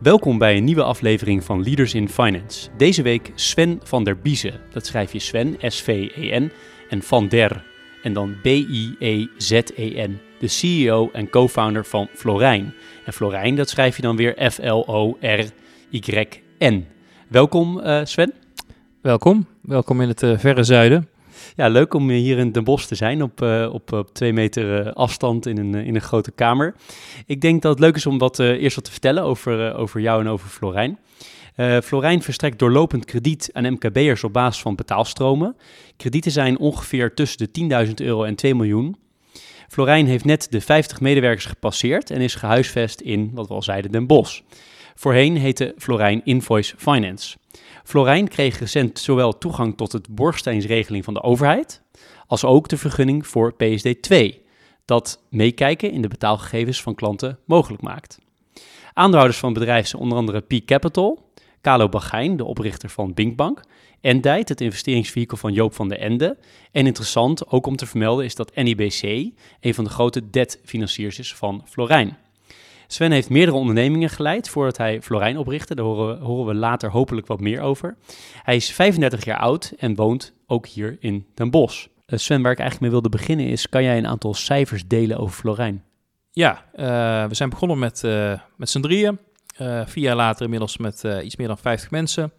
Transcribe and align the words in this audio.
Welkom 0.00 0.38
bij 0.38 0.56
een 0.56 0.64
nieuwe 0.64 0.82
aflevering 0.82 1.44
van 1.44 1.62
Leaders 1.62 1.94
in 1.94 2.08
Finance. 2.08 2.68
Deze 2.76 3.02
week 3.02 3.32
Sven 3.34 3.80
van 3.82 4.04
der 4.04 4.18
Biezen. 4.18 4.60
Dat 4.72 4.86
schrijf 4.86 5.12
je 5.12 5.18
Sven, 5.18 5.56
S-V-E-N, 5.60 6.52
en 6.88 7.02
Van 7.02 7.28
der, 7.28 7.64
en 8.02 8.12
dan 8.12 8.36
B-I-E-Z-E-N. 8.42 10.20
De 10.40 10.48
CEO 10.48 11.10
en 11.12 11.30
co-founder 11.30 11.84
van 11.84 12.08
Florijn. 12.14 12.74
En 13.04 13.12
Florijn, 13.12 13.56
dat 13.56 13.68
schrijf 13.68 13.96
je 13.96 14.02
dan 14.02 14.16
weer 14.16 14.50
F-L-O-R-Y-N. 14.50 15.56
Welkom 17.28 17.78
uh, 17.78 18.00
Sven. 18.04 18.32
Welkom, 19.02 19.46
welkom 19.60 20.00
in 20.00 20.08
het 20.08 20.22
uh, 20.22 20.38
verre 20.38 20.62
zuiden. 20.62 21.08
Ja, 21.58 21.68
leuk 21.68 21.94
om 21.94 22.10
hier 22.10 22.38
in 22.38 22.52
Den 22.52 22.64
Bosch 22.64 22.86
te 22.86 22.94
zijn 22.94 23.22
op, 23.22 23.42
uh, 23.42 23.68
op, 23.72 23.92
op 23.92 24.14
twee 24.14 24.32
meter 24.32 24.86
uh, 24.86 24.92
afstand 24.92 25.46
in 25.46 25.58
een, 25.58 25.74
in 25.74 25.94
een 25.94 26.00
grote 26.00 26.30
kamer. 26.30 26.74
Ik 27.26 27.40
denk 27.40 27.62
dat 27.62 27.70
het 27.70 27.80
leuk 27.80 27.96
is 27.96 28.06
om 28.06 28.18
wat, 28.18 28.38
eerst 28.38 28.74
wat 28.74 28.84
te 28.84 28.90
vertellen 28.90 29.22
over, 29.22 29.74
over 29.74 30.00
jou 30.00 30.20
en 30.20 30.28
over 30.28 30.48
Florijn. 30.48 30.98
Florijn 31.82 32.22
verstrekt 32.22 32.58
doorlopend 32.58 33.04
krediet 33.04 33.50
aan 33.52 33.72
MKB'ers 33.72 34.24
op 34.24 34.32
basis 34.32 34.62
van 34.62 34.74
betaalstromen. 34.74 35.56
Kredieten 35.96 36.30
zijn 36.30 36.58
ongeveer 36.58 37.14
tussen 37.14 37.48
de 37.52 37.86
10.000 37.86 37.94
euro 37.94 38.24
en 38.24 38.34
2 38.34 38.54
miljoen. 38.54 38.96
Florijn 39.68 40.06
heeft 40.06 40.24
net 40.24 40.46
de 40.50 40.60
50 40.60 41.00
medewerkers 41.00 41.46
gepasseerd 41.46 42.10
en 42.10 42.20
is 42.20 42.34
gehuisvest 42.34 43.00
in, 43.00 43.30
wat 43.34 43.48
we 43.48 43.54
al 43.54 43.62
zeiden, 43.62 43.92
Den 43.92 44.06
Bosch. 44.06 44.40
Voorheen 44.98 45.36
heette 45.36 45.74
Florijn 45.76 46.20
Invoice 46.24 46.74
Finance. 46.76 47.36
Florijn 47.84 48.28
kreeg 48.28 48.58
recent 48.58 48.98
zowel 48.98 49.38
toegang 49.38 49.76
tot 49.76 49.92
het 49.92 50.08
borgsteinsregeling 50.08 51.04
van 51.04 51.14
de 51.14 51.22
overheid, 51.22 51.82
als 52.26 52.44
ook 52.44 52.68
de 52.68 52.76
vergunning 52.76 53.26
voor 53.26 53.52
PSD2, 53.52 54.16
dat 54.84 55.22
meekijken 55.30 55.90
in 55.90 56.02
de 56.02 56.08
betaalgegevens 56.08 56.82
van 56.82 56.94
klanten 56.94 57.38
mogelijk 57.44 57.82
maakt. 57.82 58.18
Aandeelhouders 58.92 59.38
van 59.38 59.52
bedrijf 59.52 59.86
zijn 59.86 60.02
onder 60.02 60.18
andere 60.18 60.40
P 60.40 60.64
Capital, 60.64 61.30
Carlo 61.62 61.88
Bagijn, 61.88 62.36
de 62.36 62.44
oprichter 62.44 62.88
van 62.88 63.14
Binkbank, 63.14 63.62
Endite, 64.00 64.52
het 64.52 64.60
investeringsvehikel 64.60 65.36
van 65.36 65.52
Joop 65.52 65.74
van 65.74 65.88
der 65.88 65.98
Ende. 65.98 66.38
En 66.72 66.86
interessant, 66.86 67.50
ook 67.50 67.66
om 67.66 67.76
te 67.76 67.86
vermelden, 67.86 68.24
is 68.24 68.34
dat 68.34 68.54
NIBC 68.54 69.02
een 69.60 69.74
van 69.74 69.84
de 69.84 69.90
grote 69.90 70.30
debtfinanciers 70.30 71.18
is 71.18 71.34
van 71.34 71.62
Florijn. 71.68 72.16
Sven 72.90 73.12
heeft 73.12 73.30
meerdere 73.30 73.56
ondernemingen 73.56 74.08
geleid 74.08 74.48
voordat 74.48 74.76
hij 74.76 75.02
Florijn 75.02 75.38
oprichtte. 75.38 75.74
Daar 75.74 75.84
horen, 75.84 76.46
we 76.46 76.54
later 76.54 76.90
hopelijk 76.90 77.26
wat 77.26 77.40
meer 77.40 77.60
over. 77.60 77.96
Hij 78.42 78.56
is 78.56 78.72
35 78.72 79.24
jaar 79.24 79.38
oud 79.38 79.72
en 79.78 79.94
woont 79.94 80.32
ook 80.46 80.66
hier 80.66 80.96
in 81.00 81.26
Den 81.34 81.50
Bosch. 81.50 81.86
Uh, 82.06 82.18
Sven, 82.18 82.42
waar 82.42 82.52
ik 82.52 82.58
eigenlijk 82.58 82.80
mee 82.80 83.00
wilde 83.00 83.16
beginnen 83.18 83.46
is, 83.46 83.68
kan 83.68 83.82
jij 83.82 83.98
een 83.98 84.06
aantal 84.06 84.34
cijfers 84.34 84.86
delen 84.86 85.18
over 85.18 85.34
Florijn? 85.34 85.84
Ja, 86.30 86.64
uh, 86.74 86.84
we 87.28 87.34
zijn 87.34 87.48
begonnen 87.50 87.78
met, 87.78 88.02
uh, 88.04 88.40
met 88.56 88.70
z'n 88.70 88.80
drieën. 88.80 89.18
vier 89.84 90.04
jaar 90.04 90.16
later 90.16 90.44
inmiddels 90.44 90.76
met 90.76 91.04
iets 91.22 91.36
meer 91.36 91.46
dan 91.46 91.58
50 91.58 91.90
mensen. 91.90 92.32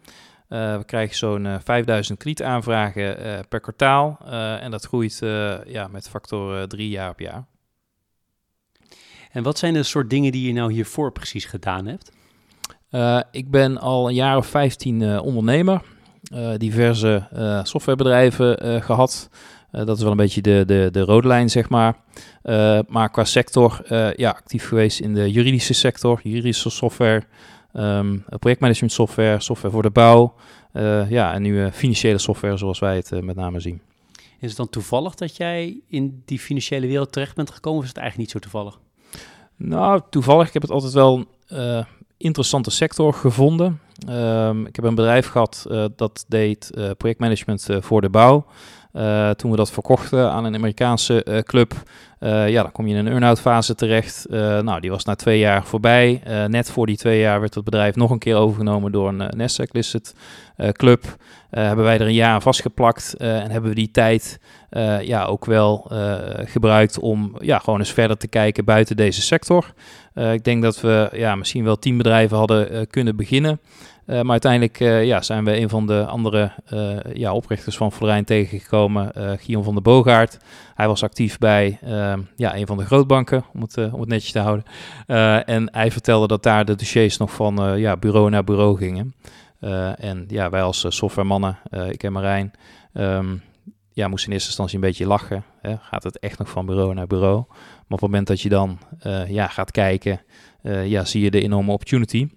we 0.48 0.82
krijgen 0.86 1.16
zo'n 1.16 1.60
5000 1.64 2.18
kredietaanvragen 2.18 3.16
per 3.48 3.60
kwartaal. 3.60 4.18
en 4.60 4.70
dat 4.70 4.86
groeit 4.86 5.18
ja, 5.66 5.88
met 5.90 6.08
factor 6.08 6.68
3 6.68 6.88
jaar 6.88 7.10
op 7.10 7.20
jaar. 7.20 7.44
En 9.30 9.42
wat 9.42 9.58
zijn 9.58 9.74
de 9.74 9.82
soort 9.82 10.10
dingen 10.10 10.32
die 10.32 10.46
je 10.46 10.52
nou 10.52 10.72
hiervoor 10.72 11.12
precies 11.12 11.44
gedaan 11.44 11.86
hebt? 11.86 12.12
Uh, 12.90 13.20
ik 13.30 13.50
ben 13.50 13.78
al 13.78 14.08
een 14.08 14.14
jaar 14.14 14.36
of 14.36 14.46
15 14.46 15.00
uh, 15.00 15.22
ondernemer. 15.22 15.82
Uh, 16.34 16.50
diverse 16.56 17.28
softwarebedrijven 17.62 18.82
gehad. 18.82 19.28
dat 19.70 19.96
is 19.96 20.02
wel 20.02 20.10
een 20.10 20.16
beetje 20.16 20.40
de, 20.40 20.62
de, 20.66 20.88
de 20.92 21.00
rode 21.00 21.28
lijn, 21.28 21.50
zeg 21.50 21.68
maar. 21.68 21.96
maar 22.88 23.10
qua 23.10 23.24
sector, 23.24 23.82
ja, 24.16 24.30
actief 24.30 24.68
geweest 24.68 25.00
in 25.00 25.14
de 25.14 25.30
juridische 25.30 25.74
sector, 25.74 26.20
juridische 26.22 26.70
software, 26.70 27.22
um, 27.74 28.24
projectmanagement 28.38 28.92
software, 28.92 29.40
software 29.40 29.72
voor 29.72 29.82
de 29.82 29.90
bouw. 29.90 30.34
ja, 31.08 31.34
en 31.34 31.42
nu 31.42 31.70
financiële 31.70 32.18
software, 32.18 32.56
zoals 32.56 32.78
wij 32.78 32.96
het 32.96 33.22
met 33.22 33.36
name 33.36 33.60
zien. 33.60 33.80
Is 34.40 34.48
het 34.48 34.56
dan 34.56 34.68
toevallig 34.68 35.14
dat 35.14 35.36
jij 35.36 35.80
in 35.88 36.22
die 36.24 36.38
financiële 36.38 36.86
wereld 36.86 37.12
terecht 37.12 37.36
bent 37.36 37.50
gekomen, 37.50 37.78
of 37.78 37.84
is 37.84 37.90
het 37.90 37.98
eigenlijk 37.98 38.32
niet 38.32 38.42
zo 38.42 38.50
toevallig? 38.50 38.78
Nou, 39.62 40.00
toevallig. 40.10 40.46
Ik 40.46 40.52
heb 40.52 40.62
het 40.62 40.70
altijd 40.70 40.92
wel 40.92 41.24
uh, 41.52 41.84
interessante 42.16 42.70
sector 42.70 43.14
gevonden. 43.14 43.80
Um, 44.08 44.66
ik 44.66 44.76
heb 44.76 44.84
een 44.84 44.94
bedrijf 44.94 45.28
gehad 45.28 45.66
uh, 45.70 45.84
dat 45.96 46.24
deed 46.28 46.70
uh, 46.74 46.90
projectmanagement 46.96 47.66
voor 47.80 48.00
de 48.00 48.08
bouw. 48.08 48.46
Toen 49.36 49.50
we 49.50 49.56
dat 49.56 49.70
verkochten 49.70 50.30
aan 50.30 50.44
een 50.44 50.54
Amerikaanse 50.54 51.42
club, 51.46 51.72
ja, 52.20 52.62
dan 52.62 52.72
kom 52.72 52.86
je 52.86 52.94
in 52.94 53.06
een 53.06 53.12
earn-out 53.12 53.40
fase 53.40 53.74
terecht. 53.74 54.26
nou, 54.62 54.80
die 54.80 54.90
was 54.90 55.04
na 55.04 55.14
twee 55.14 55.38
jaar 55.38 55.64
voorbij. 55.64 56.22
net 56.48 56.70
voor 56.70 56.86
die 56.86 56.96
twee 56.96 57.20
jaar 57.20 57.40
werd 57.40 57.54
het 57.54 57.64
bedrijf 57.64 57.94
nog 57.94 58.10
een 58.10 58.18
keer 58.18 58.36
overgenomen 58.36 58.92
door 58.92 59.08
een 59.08 59.32
Nasdaq-listed 59.36 60.14
club. 60.72 61.16
hebben 61.50 61.84
wij 61.84 61.94
er 61.98 62.06
een 62.06 62.14
jaar 62.14 62.42
vastgeplakt 62.42 63.14
en 63.16 63.50
hebben 63.50 63.70
we 63.70 63.76
die 63.76 63.90
tijd 63.90 64.40
ja, 65.02 65.24
ook 65.24 65.44
wel 65.44 65.90
gebruikt 66.44 66.98
om 66.98 67.36
ja, 67.40 67.58
gewoon 67.58 67.78
eens 67.78 67.92
verder 67.92 68.16
te 68.16 68.28
kijken 68.28 68.64
buiten 68.64 68.96
deze 68.96 69.22
sector. 69.22 69.72
Ik 70.14 70.44
denk 70.44 70.62
dat 70.62 70.80
we 70.80 71.08
ja, 71.12 71.34
misschien 71.34 71.64
wel 71.64 71.78
tien 71.78 71.96
bedrijven 71.96 72.36
hadden 72.36 72.86
kunnen 72.86 73.16
beginnen. 73.16 73.60
Maar 74.10 74.30
uiteindelijk 74.30 74.78
ja, 75.04 75.22
zijn 75.22 75.44
we 75.44 75.56
een 75.56 75.68
van 75.68 75.86
de 75.86 76.06
andere 76.06 76.52
ja, 77.12 77.32
oprichters 77.32 77.76
van 77.76 77.92
Florijn 77.92 78.24
tegengekomen, 78.24 79.10
Guillaume 79.14 79.64
van 79.64 79.74
der 79.74 79.82
Boogaard. 79.82 80.38
Hij 80.74 80.86
was 80.86 81.02
actief 81.02 81.38
bij 81.38 81.78
ja, 82.36 82.56
een 82.56 82.66
van 82.66 82.76
de 82.76 82.84
grootbanken, 82.84 83.44
om 83.52 83.60
het, 83.60 83.76
om 83.76 84.00
het 84.00 84.08
netjes 84.08 84.32
te 84.32 84.38
houden. 84.38 84.64
en 85.46 85.68
hij 85.72 85.90
vertelde 85.90 86.26
dat 86.26 86.42
daar 86.42 86.64
de 86.64 86.74
dossiers 86.74 87.16
nog 87.16 87.32
van 87.32 87.78
ja, 87.78 87.96
bureau 87.96 88.30
naar 88.30 88.44
bureau 88.44 88.76
gingen. 88.76 89.14
en 89.96 90.24
ja, 90.28 90.50
wij 90.50 90.62
als 90.62 90.84
softwaremannen, 90.88 91.58
ik 91.90 92.02
en 92.02 92.12
Marijn, 92.12 92.52
um, 92.94 93.42
ja, 93.92 94.08
moest 94.08 94.26
in 94.26 94.32
eerste 94.32 94.48
instantie 94.48 94.74
een 94.74 94.80
beetje 94.80 95.06
lachen. 95.06 95.44
Hè? 95.60 95.76
Gaat 95.80 96.02
het 96.02 96.18
echt 96.18 96.38
nog 96.38 96.48
van 96.48 96.66
bureau 96.66 96.94
naar 96.94 97.06
bureau? 97.06 97.44
Maar 97.46 97.98
op 97.98 98.00
het 98.00 98.00
moment 98.00 98.26
dat 98.26 98.40
je 98.40 98.48
dan 98.48 98.78
ja, 99.28 99.46
gaat 99.46 99.70
kijken, 99.70 100.20
ja, 100.84 101.04
zie 101.04 101.22
je 101.22 101.30
de 101.30 101.42
enorme 101.42 101.72
opportunity. 101.72 102.28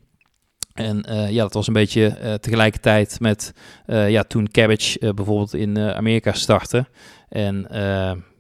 En 0.74 1.06
uh, 1.10 1.30
ja, 1.30 1.42
dat 1.42 1.54
was 1.54 1.68
een 1.68 1.74
beetje 1.74 2.38
tegelijkertijd 2.42 3.20
met 3.20 3.54
ja, 3.86 4.24
toen 4.24 4.52
Cabbage 4.52 5.14
bijvoorbeeld 5.14 5.54
in 5.54 5.80
Amerika 5.80 6.32
startte. 6.34 6.86
En 7.30 7.68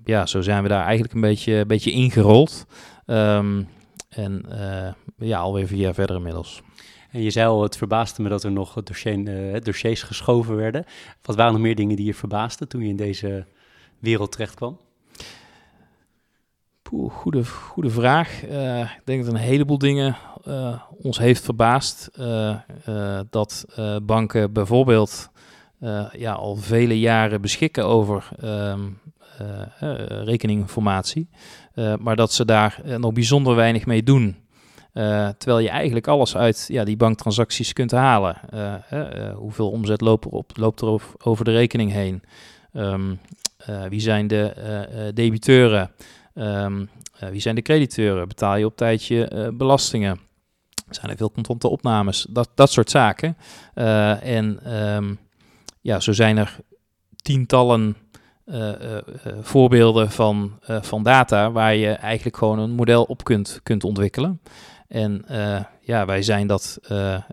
ja, 0.06 0.26
zo 0.26 0.42
zijn 0.42 0.64
we 0.64 0.70
daar 0.70 0.84
eigenlijk 0.84 1.14
een 1.14 1.22
beetje, 1.22 1.54
een 1.54 1.68
beetje 1.68 1.92
ingerold. 1.92 2.66
Um, 3.06 3.68
en 4.10 4.46
ja, 5.18 5.40
alweer 5.40 5.68
vier 5.68 5.80
jaar 5.80 5.94
verder 5.94 6.16
inmiddels. 6.16 6.62
En 7.12 7.22
je 7.22 7.30
zei 7.30 7.48
al, 7.48 7.64
het 7.64 7.78
verbaasde 7.78 8.22
me 8.22 8.30
dat 8.30 8.44
er 8.44 8.52
nog 8.52 8.84
dossier, 8.84 9.64
dossiers 9.64 10.04
geschoven 10.04 10.56
werden. 10.56 10.86
Wat 11.22 11.36
waren 11.36 11.54
nog 11.54 11.62
meer 11.62 11.76
dingen 11.76 11.96
die 11.96 12.06
je 12.06 12.14
verbaasden 12.14 12.68
toen 12.68 12.82
je 12.82 12.88
in 12.88 12.96
deze 12.96 13.46
wereld 14.00 14.32
terecht 14.32 14.56
kwam? 14.56 14.80
Goede, 16.94 17.46
goede 17.46 17.90
vraag. 17.90 18.46
Uh, 18.46 18.80
ik 18.80 19.02
denk 19.04 19.26
dat 19.26 19.34
een 19.34 19.40
heleboel 19.40 19.78
dingen 19.78 20.16
uh, 20.48 20.82
ons 21.02 21.18
heeft 21.18 21.44
verbaasd. 21.44 22.10
dat 23.30 23.66
banken 24.04 24.54
bijvoorbeeld 24.54 25.30
ja, 26.12 26.32
al 26.32 26.56
vele 26.56 27.00
jaren 27.00 27.42
beschikken 27.42 27.86
over 27.86 28.30
um, 28.44 29.00
rekeninginformatie. 30.08 31.30
maar 32.00 32.16
dat 32.16 32.34
ze 32.34 32.46
daar 32.46 32.82
nog 32.98 33.14
bijzonder 33.14 33.56
weinig 33.56 33.86
mee 33.86 34.04
doen. 34.04 34.36
Terwijl 35.38 35.60
je 35.60 35.70
eigenlijk 35.70 36.08
alles 36.08 36.38
uit 36.38 36.66
ja, 36.68 36.84
die 36.84 36.98
banktransacties 36.98 37.74
kunt 37.74 37.92
halen. 37.92 38.36
Hoeveel 39.36 39.70
omzet 39.70 40.02
loopt 40.02 40.26
er, 40.26 40.32
op, 40.32 40.52
loopt 40.58 40.82
er 40.82 41.02
over 41.24 41.46
de 41.46 41.52
rekening 41.52 41.92
heen? 41.92 42.24
Um, 42.74 43.20
wie 43.90 44.02
zijn 44.02 44.28
de 44.28 45.12
debiteuren? 45.14 45.92
Um, 46.36 46.90
wie 47.32 47.42
zijn 47.42 47.56
de 47.56 47.62
crediteuren? 47.62 48.28
Betaal 48.28 48.56
je 48.56 48.66
op 48.66 48.78
tijd 48.78 49.06
je 49.06 49.52
belastingen? 49.58 50.20
Zijn 50.90 51.12
er 51.12 51.18
veel 51.18 51.32
contante 51.32 51.68
opnames? 51.68 52.26
Dat, 52.30 52.50
dat 52.56 52.72
soort 52.72 52.90
zaken. 52.90 53.38
en 54.24 54.74
um, 54.96 55.20
ja, 55.82 56.00
zo 56.00 56.12
zijn 56.12 56.38
er 56.38 56.60
tientallen 57.16 57.96
voorbeelden 59.42 60.12
van, 60.12 60.60
van 60.62 61.04
data 61.04 61.52
waar 61.52 61.76
je 61.76 61.92
eigenlijk 61.92 62.38
gewoon 62.38 62.60
een 62.60 62.72
model 62.72 63.04
op 63.04 63.24
kunt, 63.24 63.60
kunt 63.64 63.84
ontwikkelen. 63.84 64.42
En 64.88 65.26
ja, 65.82 66.06
wij 66.06 66.22
zijn 66.22 66.48
dat 66.48 66.80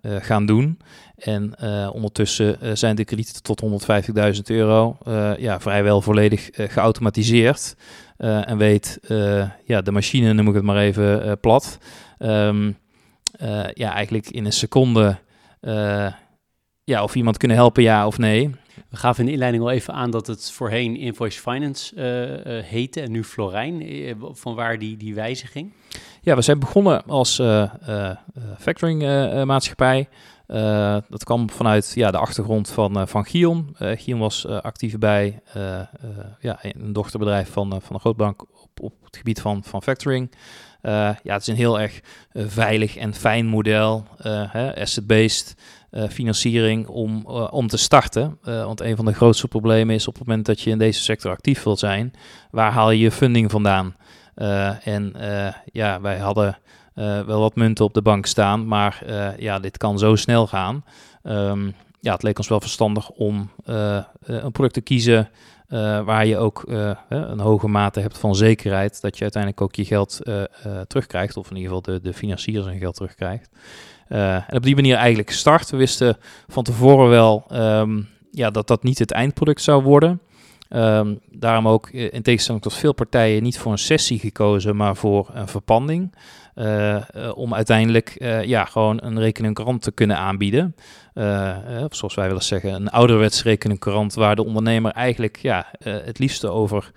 gaan 0.02 0.46
doen. 0.46 0.78
En 1.16 1.62
ondertussen 1.92 2.78
zijn 2.78 2.96
de 2.96 3.04
kredieten 3.04 3.42
tot 3.42 3.62
150.000 4.34 4.40
euro 4.44 4.98
ja, 5.38 5.60
vrijwel 5.60 6.00
volledig 6.00 6.48
geautomatiseerd. 6.52 7.76
En 8.20 8.56
weet 8.56 8.98
ja, 9.64 9.80
de 9.80 9.92
machine, 9.92 10.32
noem 10.32 10.48
ik 10.48 10.54
het 10.54 10.62
maar 10.64 10.76
even 10.76 11.40
plat. 11.40 11.78
Um, 12.18 12.78
ja, 13.74 13.92
eigenlijk 13.92 14.30
in 14.30 14.44
een 14.44 14.52
seconde 14.52 15.18
ja, 16.84 17.02
of 17.02 17.14
iemand 17.14 17.36
kunnen 17.36 17.56
helpen, 17.56 17.82
ja 17.82 18.06
of 18.06 18.18
nee. 18.18 18.50
We 18.88 18.96
gaven 18.96 19.20
in 19.20 19.26
de 19.26 19.32
inleiding 19.32 19.62
al 19.62 19.70
even 19.70 19.94
aan 19.94 20.10
dat 20.10 20.26
het 20.26 20.50
voorheen 20.50 20.96
Invoice 20.96 21.40
Finance 21.40 21.94
uh, 21.94 22.64
heette 22.64 23.00
en 23.00 23.10
nu 23.10 23.24
Florijn. 23.24 23.92
Uh, 23.92 24.14
van 24.20 24.54
waar 24.54 24.78
die, 24.78 24.96
die 24.96 25.14
wijziging? 25.14 25.72
Ja, 26.20 26.34
we 26.36 26.42
zijn 26.42 26.58
begonnen 26.58 27.04
als 27.04 27.42
factoring 28.58 29.02
maatschappij. 29.44 30.08
Dat 31.08 31.24
kwam 31.24 31.50
vanuit 31.50 31.92
ja, 31.94 32.10
de 32.10 32.18
achtergrond 32.18 32.70
van, 32.70 33.08
van 33.08 33.24
Gion. 33.24 33.76
Gion 33.78 34.18
was 34.18 34.46
actief 34.46 34.98
bij 34.98 35.42
ja, 36.40 36.58
een 36.62 36.92
dochterbedrijf 36.92 37.52
van, 37.52 37.68
van 37.70 37.94
een 37.94 38.00
grootbank 38.00 38.42
op, 38.42 38.80
op 38.80 38.92
het 39.04 39.16
gebied 39.16 39.40
van, 39.40 39.64
van 39.64 39.82
factoring. 39.82 40.34
ja, 40.82 41.16
het 41.22 41.40
is 41.40 41.46
een 41.46 41.54
heel 41.54 41.80
erg 41.80 42.00
veilig 42.32 42.96
en 42.96 43.14
fijn 43.14 43.46
model, 43.46 44.06
asset-based. 44.74 45.54
Eh, 45.90 46.08
financiering 46.08 46.86
om, 46.86 47.24
eh, 47.26 47.48
om 47.50 47.66
te 47.66 47.76
starten. 47.76 48.38
Uh, 48.44 48.64
want 48.64 48.80
een 48.80 48.96
van 48.96 49.04
de 49.04 49.12
grootste 49.12 49.48
problemen 49.48 49.94
is 49.94 50.08
op 50.08 50.14
het 50.18 50.26
moment 50.26 50.46
dat 50.46 50.60
je 50.60 50.70
in 50.70 50.78
deze 50.78 51.02
sector 51.02 51.30
actief 51.30 51.62
wilt 51.62 51.78
zijn, 51.78 52.12
waar 52.50 52.72
haal 52.72 52.90
je 52.90 52.98
je 52.98 53.10
funding 53.10 53.50
vandaan? 53.50 53.96
en 54.84 55.14
ja, 55.64 56.00
wij 56.00 56.18
hadden 56.18 56.58
wel 56.94 57.40
wat 57.40 57.54
munten 57.54 57.84
op 57.84 57.94
de 57.94 58.02
bank 58.02 58.26
staan, 58.26 58.66
maar 58.66 59.02
ja, 59.38 59.58
dit 59.58 59.76
kan 59.76 59.98
zo 59.98 60.16
snel 60.16 60.46
gaan. 60.46 60.84
Um, 61.22 61.74
ja, 62.00 62.12
het 62.12 62.22
leek 62.22 62.38
ons 62.38 62.48
wel 62.48 62.60
verstandig 62.60 63.10
om 63.10 63.50
een 64.24 64.52
product 64.52 64.74
te 64.74 64.80
kiezen 64.80 65.28
waar 66.04 66.26
je 66.26 66.38
ook 66.38 66.64
een 67.08 67.40
hoge 67.40 67.68
mate 67.68 68.00
hebt 68.00 68.18
van 68.18 68.34
zekerheid 68.34 69.00
dat 69.00 69.16
je 69.16 69.22
uiteindelijk 69.22 69.62
ook 69.62 69.74
je 69.74 69.84
geld 69.84 70.20
terugkrijgt, 70.86 71.36
of 71.36 71.50
in 71.50 71.56
ieder 71.56 71.74
geval 71.74 71.94
de, 71.94 72.00
de 72.00 72.14
financier 72.14 72.62
zijn 72.62 72.78
geld 72.78 72.94
terugkrijgt. 72.94 73.50
En 74.08 74.56
op 74.56 74.62
die 74.62 74.74
manier 74.74 74.96
eigenlijk 74.96 75.30
gestart. 75.30 75.70
We 75.70 75.76
wisten 75.76 76.16
van 76.48 76.64
tevoren 76.64 77.08
wel 77.08 77.46
um, 77.52 78.08
ja, 78.30 78.50
dat 78.50 78.66
dat 78.66 78.82
niet 78.82 78.98
het 78.98 79.12
eindproduct 79.12 79.62
zou 79.62 79.82
worden. 79.82 80.20
Um, 80.74 81.20
daarom 81.30 81.68
ook 81.68 81.88
eh, 81.88 82.12
in 82.12 82.22
tegenstelling 82.22 82.62
tot 82.62 82.74
veel 82.74 82.92
partijen 82.92 83.42
niet 83.42 83.58
voor 83.58 83.72
een 83.72 83.78
sessie 83.78 84.18
gekozen, 84.18 84.76
maar 84.76 84.96
voor 84.96 85.30
een 85.32 85.48
verpanding. 85.48 86.14
Uh, 86.54 86.96
om 87.34 87.54
uiteindelijk 87.54 88.14
ja, 88.44 88.64
gewoon 88.64 88.98
een 89.02 89.18
rekeningkrant 89.18 89.82
te 89.82 89.92
kunnen 89.92 90.16
aanbieden. 90.16 90.74
of 91.84 91.96
zoals 91.96 92.14
wij 92.14 92.26
willen 92.26 92.42
zeggen, 92.42 92.74
een 92.74 92.88
ouderwets 92.88 93.42
rekeningkrant 93.42 94.14
waar 94.14 94.36
de 94.36 94.44
ondernemer 94.44 94.92
eigenlijk 94.92 95.36
ja, 95.36 95.66
het 95.82 96.18
liefste 96.18 96.48
over 96.48 96.92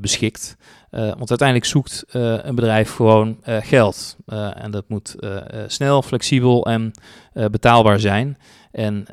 beschikt. 0.00 0.56
Uh, 0.90 1.00
want 1.00 1.28
uiteindelijk 1.28 1.68
zoekt 1.68 2.04
een 2.42 2.54
bedrijf 2.54 2.94
gewoon 2.94 3.36
geld. 3.44 4.16
en 4.54 4.70
dat 4.70 4.88
moet 4.88 5.16
snel, 5.66 6.02
flexibel 6.02 6.66
en 6.66 6.90
betaalbaar 7.50 8.00
zijn. 8.00 8.38
En 8.70 9.06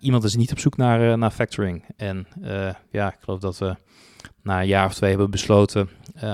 iemand 0.00 0.24
is 0.24 0.36
niet 0.36 0.52
op 0.52 0.58
zoek 0.58 0.76
naar, 0.76 1.18
naar 1.18 1.30
factoring. 1.30 1.84
En 1.96 2.26
ja, 2.90 3.08
ik 3.08 3.18
geloof 3.20 3.40
dat 3.40 3.58
we 3.58 3.76
na 4.42 4.60
een 4.60 4.66
jaar 4.66 4.86
of 4.86 4.94
twee 4.94 5.10
hebben 5.10 5.30
besloten: 5.30 5.88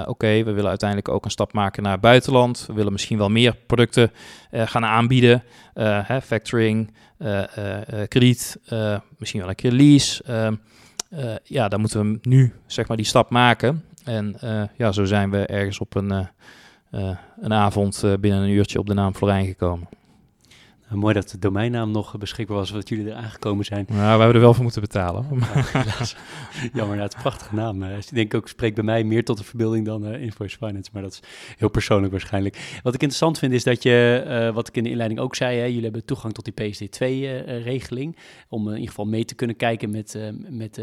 oké, 0.06 0.42
we 0.42 0.52
willen 0.52 0.68
uiteindelijk 0.68 1.08
ook 1.08 1.24
een 1.24 1.30
stap 1.30 1.52
maken 1.52 1.82
naar 1.82 1.92
het 1.92 2.00
buitenland. 2.00 2.64
We 2.66 2.72
willen 2.72 2.92
misschien 2.92 3.18
wel 3.18 3.30
meer 3.30 3.56
producten 3.66 4.12
gaan 4.50 4.84
aanbieden. 4.84 5.42
Hè, 5.80 6.20
factoring, 6.22 6.94
krediet, 8.08 8.58
misschien 9.18 9.40
wel 9.40 9.48
een 9.48 9.54
keer 9.54 9.72
lease. 9.72 10.22
Ehm, 11.16 11.36
ja, 11.42 11.68
dan 11.68 11.80
moeten 11.80 12.12
we 12.12 12.18
nu 12.22 12.52
zeg 12.66 12.88
maar 12.88 12.96
die 12.96 13.06
stap 13.06 13.30
maken. 13.30 13.84
En 14.04 14.36
uh, 14.44 14.62
ja, 14.76 14.92
zo 14.92 15.04
zijn 15.04 15.30
we 15.30 15.46
ergens 15.46 15.78
op 15.78 15.94
een, 15.94 16.28
uh, 16.90 17.16
een 17.40 17.52
avond 17.52 18.04
binnen 18.20 18.40
een 18.40 18.48
uurtje 18.48 18.78
op 18.78 18.86
de 18.86 18.94
naam 18.94 19.14
Florijn 19.14 19.46
gekomen. 19.46 19.88
Mooi 20.94 21.14
dat 21.14 21.30
de 21.30 21.38
domeinnaam 21.38 21.90
nog 21.90 22.18
beschikbaar 22.18 22.56
was, 22.56 22.70
wat 22.70 22.88
jullie 22.88 23.10
er 23.10 23.14
aangekomen 23.14 23.64
zijn. 23.64 23.84
Nou, 23.88 24.00
we 24.00 24.08
hebben 24.08 24.34
er 24.34 24.40
wel 24.40 24.54
voor 24.54 24.62
moeten 24.62 24.80
betalen. 24.80 25.26
Jammer, 26.72 26.96
nou, 26.96 27.00
het 27.00 27.08
is 27.08 27.14
een 27.14 27.20
prachtige 27.20 27.54
naam. 27.54 27.82
ik 27.82 28.14
denk 28.14 28.34
ook, 28.34 28.48
spreekt 28.48 28.74
bij 28.74 28.84
mij 28.84 29.04
meer 29.04 29.24
tot 29.24 29.38
de 29.38 29.44
verbeelding 29.44 29.86
dan 29.86 30.06
uh, 30.06 30.22
Invoice 30.22 30.56
Finance, 30.56 30.90
maar 30.92 31.02
dat 31.02 31.12
is 31.12 31.20
heel 31.58 31.68
persoonlijk 31.68 32.12
waarschijnlijk. 32.12 32.78
Wat 32.82 32.94
ik 32.94 33.00
interessant 33.00 33.38
vind 33.38 33.52
is 33.52 33.64
dat 33.64 33.82
je, 33.82 34.24
uh, 34.26 34.54
wat 34.54 34.68
ik 34.68 34.76
in 34.76 34.82
de 34.82 34.90
inleiding 34.90 35.20
ook 35.20 35.34
zei, 35.34 35.58
hè, 35.58 35.64
jullie 35.64 35.82
hebben 35.82 36.04
toegang 36.04 36.34
tot 36.34 36.44
die 36.44 36.54
PSD2-regeling, 36.54 38.16
om 38.48 38.66
in 38.66 38.72
ieder 38.72 38.88
geval 38.88 39.06
mee 39.06 39.24
te 39.24 39.34
kunnen 39.34 39.56
kijken 39.56 39.90
met, 39.90 40.18
met 40.48 40.74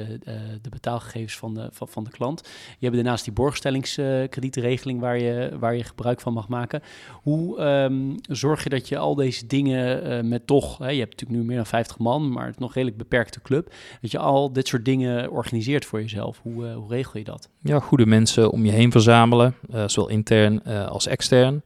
de 0.62 0.69
betaalgegevens 0.69 1.38
van 1.38 1.54
de, 1.54 1.69
van, 1.72 1.88
van 1.88 2.04
de 2.04 2.10
klant. 2.10 2.50
Je 2.80 2.86
hebt 2.86 2.96
daarnaast 2.96 3.24
die 3.24 3.34
borgstellingskredietregeling 3.34 5.00
waar 5.00 5.19
je, 5.19 5.52
waar 5.60 5.75
je 5.75 5.84
gebruik 5.84 6.22
van 6.22 6.34
mag 6.34 6.48
maken. 6.48 6.81
Hoe 7.12 7.62
um, 7.62 8.16
zorg 8.22 8.63
je 8.63 8.69
dat 8.69 8.88
je 8.88 8.98
al 8.98 9.16
deze 9.16 9.48
dingen 9.48 10.00
uh, 10.01 10.21
met 10.21 10.48
toch, 10.48 10.77
hè, 10.77 10.89
je 10.89 11.00
hebt 11.00 11.12
natuurlijk 11.12 11.39
nu 11.39 11.45
meer 11.45 11.56
dan 11.56 11.65
50 11.65 11.98
man, 11.98 12.31
maar 12.31 12.45
het 12.45 12.59
nog 12.59 12.74
redelijk 12.74 12.98
beperkte 12.98 13.42
club, 13.42 13.74
dat 14.01 14.12
je 14.12 14.18
al 14.18 14.53
dit 14.53 14.68
soort 14.68 14.86
dingen 14.86 15.31
organiseert 15.31 15.86
voor 15.86 16.01
jezelf. 16.01 16.39
Hoe, 16.42 16.65
uh, 16.65 16.75
hoe 16.75 16.88
regel 16.89 17.19
je 17.19 17.25
dat? 17.25 17.50
Ja, 17.59 17.80
goede 17.80 18.06
mensen 18.06 18.51
om 18.51 18.65
je 18.65 18.71
heen 18.71 18.92
verzamelen, 18.92 19.56
uh, 19.74 19.83
zowel 19.88 20.09
intern 20.09 20.63
als 20.65 21.07
extern. 21.07 21.62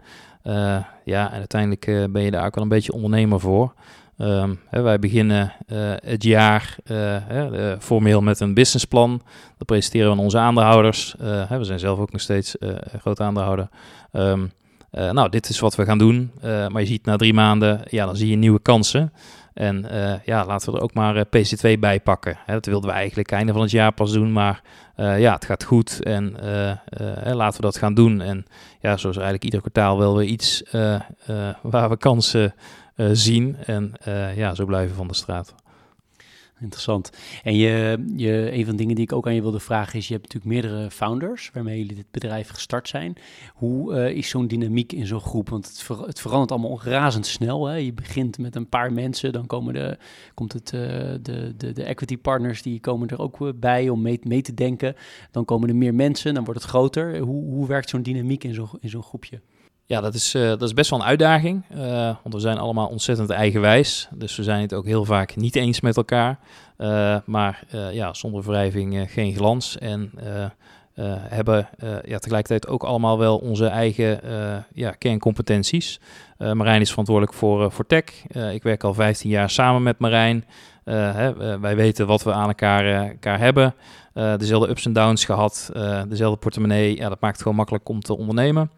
ja, 1.03 1.31
en 1.31 1.39
uiteindelijk 1.39 2.11
ben 2.11 2.21
je 2.21 2.31
daar 2.31 2.45
ook 2.45 2.55
wel 2.55 2.63
een 2.63 2.69
beetje 2.69 2.93
ondernemer 2.93 3.39
voor. 3.39 3.73
Um, 4.17 4.59
hè, 4.69 4.81
wij 4.81 4.99
beginnen 4.99 5.53
het 6.05 6.23
jaar 6.23 6.77
formeel 7.79 8.21
met 8.21 8.39
een 8.39 8.53
businessplan. 8.53 9.21
Dat 9.57 9.67
presenteren 9.67 10.07
we 10.07 10.13
aan 10.13 10.23
onze 10.23 10.37
aandeelhouders. 10.37 11.15
Hè, 11.21 11.57
we 11.57 11.63
zijn 11.63 11.79
zelf 11.79 11.99
ook 11.99 12.11
nog 12.11 12.21
steeds 12.21 12.55
groot 12.99 13.19
aandeelhouder. 13.19 13.69
Um, 14.11 14.51
uh, 14.95 15.11
nou, 15.11 15.29
dit 15.29 15.49
is 15.49 15.59
wat 15.59 15.75
we 15.75 15.85
gaan 15.85 15.97
doen. 15.97 16.31
Uh, 16.43 16.67
maar 16.67 16.81
je 16.81 16.87
ziet 16.87 17.05
na 17.05 17.15
drie 17.15 17.33
maanden, 17.33 17.81
ja, 17.89 18.05
dan 18.05 18.15
zie 18.15 18.29
je 18.29 18.35
nieuwe 18.35 18.59
kansen. 18.59 19.13
En 19.53 19.85
uh, 19.91 20.13
ja, 20.25 20.45
laten 20.45 20.71
we 20.71 20.77
er 20.77 20.83
ook 20.83 20.93
maar 20.93 21.25
PC2 21.25 21.79
bij 21.79 21.99
pakken. 21.99 22.37
Hè, 22.45 22.53
dat 22.53 22.65
wilden 22.65 22.89
we 22.89 22.95
eigenlijk 22.95 23.31
einde 23.31 23.51
van 23.51 23.61
het 23.61 23.71
jaar 23.71 23.91
pas 23.91 24.11
doen, 24.11 24.31
maar 24.31 24.61
ja, 24.95 25.33
het 25.33 25.45
gaat 25.45 25.63
goed 25.63 26.03
en 26.03 26.35
laten 27.23 27.55
we 27.55 27.65
dat 27.65 27.77
gaan 27.77 27.93
doen. 27.93 28.21
En 28.21 28.45
ja, 28.79 28.97
zoals 28.97 29.15
eigenlijk 29.15 29.43
ieder 29.43 29.59
kwartaal 29.59 29.97
wel 29.97 30.17
weer 30.17 30.27
iets 30.27 30.63
waar 31.61 31.89
we 31.89 31.97
kansen 31.97 32.53
zien. 33.11 33.57
En 33.65 33.93
ja, 34.35 34.55
zo 34.55 34.65
blijven 34.65 34.95
van 34.95 35.07
de 35.07 35.13
straat. 35.13 35.55
Interessant. 36.59 37.09
En 37.43 37.55
je, 37.55 38.05
je, 38.15 38.51
een 38.51 38.63
van 38.63 38.71
de 38.71 38.77
dingen 38.77 38.95
die 38.95 39.03
ik 39.03 39.13
ook 39.13 39.27
aan 39.27 39.35
je 39.35 39.41
wilde 39.41 39.59
vragen 39.59 39.99
is, 39.99 40.07
je 40.07 40.13
hebt 40.13 40.33
natuurlijk 40.33 40.61
meerdere 40.61 40.91
founders 40.91 41.49
waarmee 41.53 41.77
jullie 41.77 41.95
dit 41.95 42.11
bedrijf 42.11 42.49
gestart 42.49 42.87
zijn. 42.87 43.15
Hoe 43.53 43.93
uh, 43.93 44.09
is 44.09 44.29
zo'n 44.29 44.47
dynamiek 44.47 44.93
in 44.93 45.07
zo'n 45.07 45.19
groep? 45.19 45.49
Want 45.49 45.67
het, 45.67 45.87
het, 46.05 46.19
verandert 46.19 46.51
allemaal 46.51 46.81
razendsnel. 46.83 47.65
Hè? 47.65 47.75
Je 47.75 47.93
begint 47.93 48.37
met 48.37 48.55
een 48.55 48.69
paar 48.69 48.93
mensen, 48.93 49.33
dan 49.33 49.45
komen 49.45 49.73
de, 49.73 49.97
komt 50.33 50.53
het, 50.53 50.71
uh, 50.73 50.81
de, 51.21 51.53
de, 51.57 51.71
de 51.73 51.83
equity 51.83 52.17
partners, 52.17 52.61
die 52.61 52.79
komen 52.79 53.07
er 53.07 53.19
ook 53.19 53.59
bij 53.59 53.89
om 53.89 54.01
mee, 54.01 54.19
mee 54.23 54.41
te 54.41 54.53
denken. 54.53 54.95
Dan 55.31 55.45
komen 55.45 55.69
er 55.69 55.75
meer 55.75 55.95
mensen, 55.95 56.33
dan 56.33 56.43
wordt 56.43 56.61
het 56.61 56.69
groter. 56.69 57.17
Hoe, 57.17 57.43
hoe 57.43 57.67
werkt 57.67 57.89
zo'n 57.89 58.01
dynamiek 58.01 58.43
in 58.43 58.53
zo'n 58.53 58.69
in 58.79 58.89
zo'n 58.89 59.03
groepje? 59.03 59.41
Ja, 59.87 60.01
dat 60.01 60.13
is, 60.13 60.35
uh, 60.35 60.47
dat 60.47 60.61
is 60.61 60.73
best 60.73 60.89
wel 60.89 60.99
een 60.99 61.05
uitdaging. 61.05 61.63
Uh, 61.75 61.79
want 62.23 62.33
we 62.33 62.39
zijn 62.39 62.57
allemaal 62.57 62.87
ontzettend 62.87 63.29
eigenwijs. 63.29 64.07
Dus 64.13 64.35
we 64.35 64.43
zijn 64.43 64.61
het 64.61 64.73
ook 64.73 64.85
heel 64.85 65.05
vaak 65.05 65.35
niet 65.35 65.55
eens 65.55 65.81
met 65.81 65.97
elkaar. 65.97 66.39
Uh, 66.77 67.17
maar 67.25 67.63
ja, 67.91 68.13
zonder 68.13 68.43
wrijving 68.43 69.11
geen 69.11 69.35
glans. 69.35 69.77
En 69.77 70.11
hebben 71.29 71.69
ja, 72.05 72.17
tegelijkertijd 72.17 72.67
ook 72.67 72.83
allemaal 72.83 73.17
wel 73.17 73.37
onze 73.37 73.65
eigen 73.65 74.19
ja, 74.73 74.91
kerncompetenties. 74.91 75.99
Marijn 76.37 76.81
is 76.81 76.89
verantwoordelijk 76.89 77.37
voor, 77.37 77.71
voor 77.71 77.85
tech. 77.85 78.03
ik 78.51 78.63
werk 78.63 78.83
al 78.83 78.93
15 78.93 79.29
jaar 79.29 79.49
samen 79.49 79.83
met 79.83 79.99
Marijn. 79.99 80.45
Hè, 80.83 81.59
wij 81.59 81.75
weten 81.75 82.07
wat 82.07 82.23
we 82.23 82.33
aan 82.33 82.47
elkaar, 82.47 82.85
elkaar 82.85 83.39
hebben. 83.39 83.75
dezelfde 84.13 84.69
ups 84.69 84.85
en 84.85 84.93
downs 84.93 85.25
gehad. 85.25 85.71
dezelfde 86.07 86.39
portemonnee. 86.39 86.95
Ja, 86.95 87.09
dat 87.09 87.21
maakt 87.21 87.33
het 87.33 87.41
gewoon 87.41 87.57
makkelijk 87.57 87.89
om 87.89 88.01
te 88.01 88.17
ondernemen. 88.17 88.71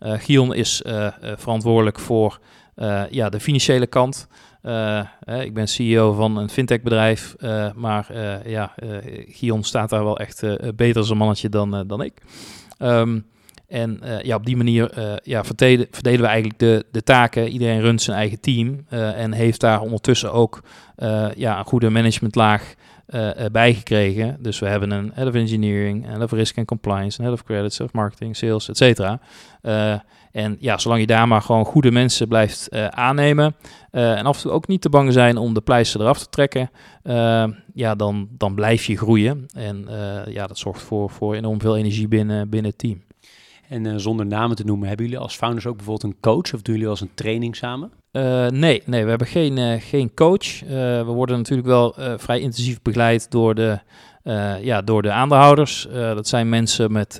Uh, 0.00 0.12
Gion 0.18 0.54
is 0.54 0.82
uh, 0.86 1.08
verantwoordelijk 1.36 1.98
voor 1.98 2.38
uh, 2.76 3.02
ja, 3.10 3.28
de 3.28 3.40
financiële 3.40 3.86
kant. 3.86 4.28
ik 5.40 5.54
ben 5.54 5.68
CEO 5.68 6.12
van 6.12 6.36
een 6.36 6.48
fintech-bedrijf, 6.50 7.34
maar 7.74 8.06
ja, 8.48 8.74
Gion 9.28 9.62
staat 9.62 9.90
daar 9.90 10.04
wel 10.04 10.18
echt 10.18 10.42
beter 10.76 10.96
als 10.96 11.10
een 11.10 11.16
mannetje 11.16 11.48
dan, 11.48 11.84
dan 11.86 12.02
ik. 12.02 12.22
Um, 12.78 13.26
en 13.68 14.00
ja, 14.22 14.36
op 14.36 14.46
die 14.46 14.56
manier 14.56 15.18
ja, 15.22 15.44
verdelen, 15.44 15.86
verdelen, 15.90 16.20
we 16.20 16.26
eigenlijk 16.26 16.58
de, 16.58 16.84
de 16.90 17.02
taken. 17.02 17.48
Iedereen 17.48 17.80
runt 17.80 18.02
zijn 18.02 18.16
eigen 18.16 18.40
team 18.40 18.86
en 18.88 19.32
heeft 19.32 19.60
daar 19.60 19.80
ondertussen 19.80 20.32
ook 20.32 20.62
ja, 21.34 21.58
een 21.58 21.64
goede 21.64 21.90
managementlaag 21.90 22.74
uh, 23.08 23.30
bijgekregen. 23.52 24.36
Dus 24.40 24.58
we 24.58 24.66
hebben 24.66 24.90
een 24.90 25.10
head 25.14 25.28
of 25.28 25.34
engineering, 25.34 26.06
head 26.06 26.22
of 26.22 26.32
risk 26.32 26.58
and 26.58 26.66
compliance, 26.66 27.22
head 27.22 27.32
of 27.32 27.44
credits, 27.44 27.80
of 27.80 27.92
marketing, 27.92 28.36
sales, 28.36 28.68
et 28.68 28.76
cetera. 28.76 29.20
Uh, 29.62 29.94
En 30.34 30.56
ja, 30.58 30.78
zolang 30.78 31.00
je 31.00 31.06
daar 31.06 31.28
maar 31.28 31.42
gewoon 31.42 31.64
goede 31.64 31.90
mensen 31.90 32.28
blijft 32.28 32.70
aannemen 32.90 33.54
en 33.90 34.26
af 34.26 34.36
en 34.36 34.42
toe 34.42 34.50
ook 34.50 34.66
niet 34.66 34.80
te 34.80 34.88
bang 34.88 35.12
zijn 35.12 35.36
om 35.36 35.54
de 35.54 35.60
pleister 35.60 36.00
eraf 36.00 36.18
te 36.18 36.28
trekken, 36.28 36.70
ja, 37.74 37.94
dan, 37.94 38.28
dan 38.30 38.54
blijf 38.54 38.84
je 38.84 38.96
groeien. 38.96 39.46
En 39.52 39.86
ja, 40.28 40.46
dat 40.46 40.58
zorgt 40.58 40.82
voor, 40.82 41.10
voor 41.10 41.34
enorm 41.34 41.60
veel 41.60 41.76
energie 41.76 42.08
binnen, 42.08 42.48
binnen 42.48 42.70
het 42.70 42.80
team. 42.80 43.02
En 43.68 44.00
zonder 44.00 44.26
namen 44.26 44.56
te 44.56 44.64
noemen, 44.64 44.88
hebben 44.88 45.06
jullie 45.06 45.20
als 45.20 45.36
founders 45.36 45.66
ook 45.66 45.76
bijvoorbeeld 45.76 46.12
een 46.12 46.20
coach 46.20 46.54
of 46.54 46.62
doen 46.62 46.74
jullie 46.74 46.88
als 46.88 47.00
een 47.00 47.14
training 47.14 47.56
samen? 47.56 47.90
Uh, 48.16 48.46
nee, 48.48 48.82
nee, 48.86 49.02
we 49.02 49.08
hebben 49.08 49.26
geen, 49.26 49.56
uh, 49.56 49.80
geen 49.80 50.14
coach. 50.14 50.62
Uh, 50.62 50.68
we 50.98 51.04
worden 51.04 51.36
natuurlijk 51.36 51.68
wel 51.68 51.94
vrij 52.16 52.40
intensief 52.40 52.82
begeleid 52.82 53.30
door 53.30 53.54
de, 53.54 53.78
ja, 54.60 54.82
door 54.82 55.02
de 55.02 55.10
aandeelhouders. 55.10 55.88
dat 55.92 56.28
zijn 56.28 56.48
mensen 56.48 56.92
met 56.92 57.18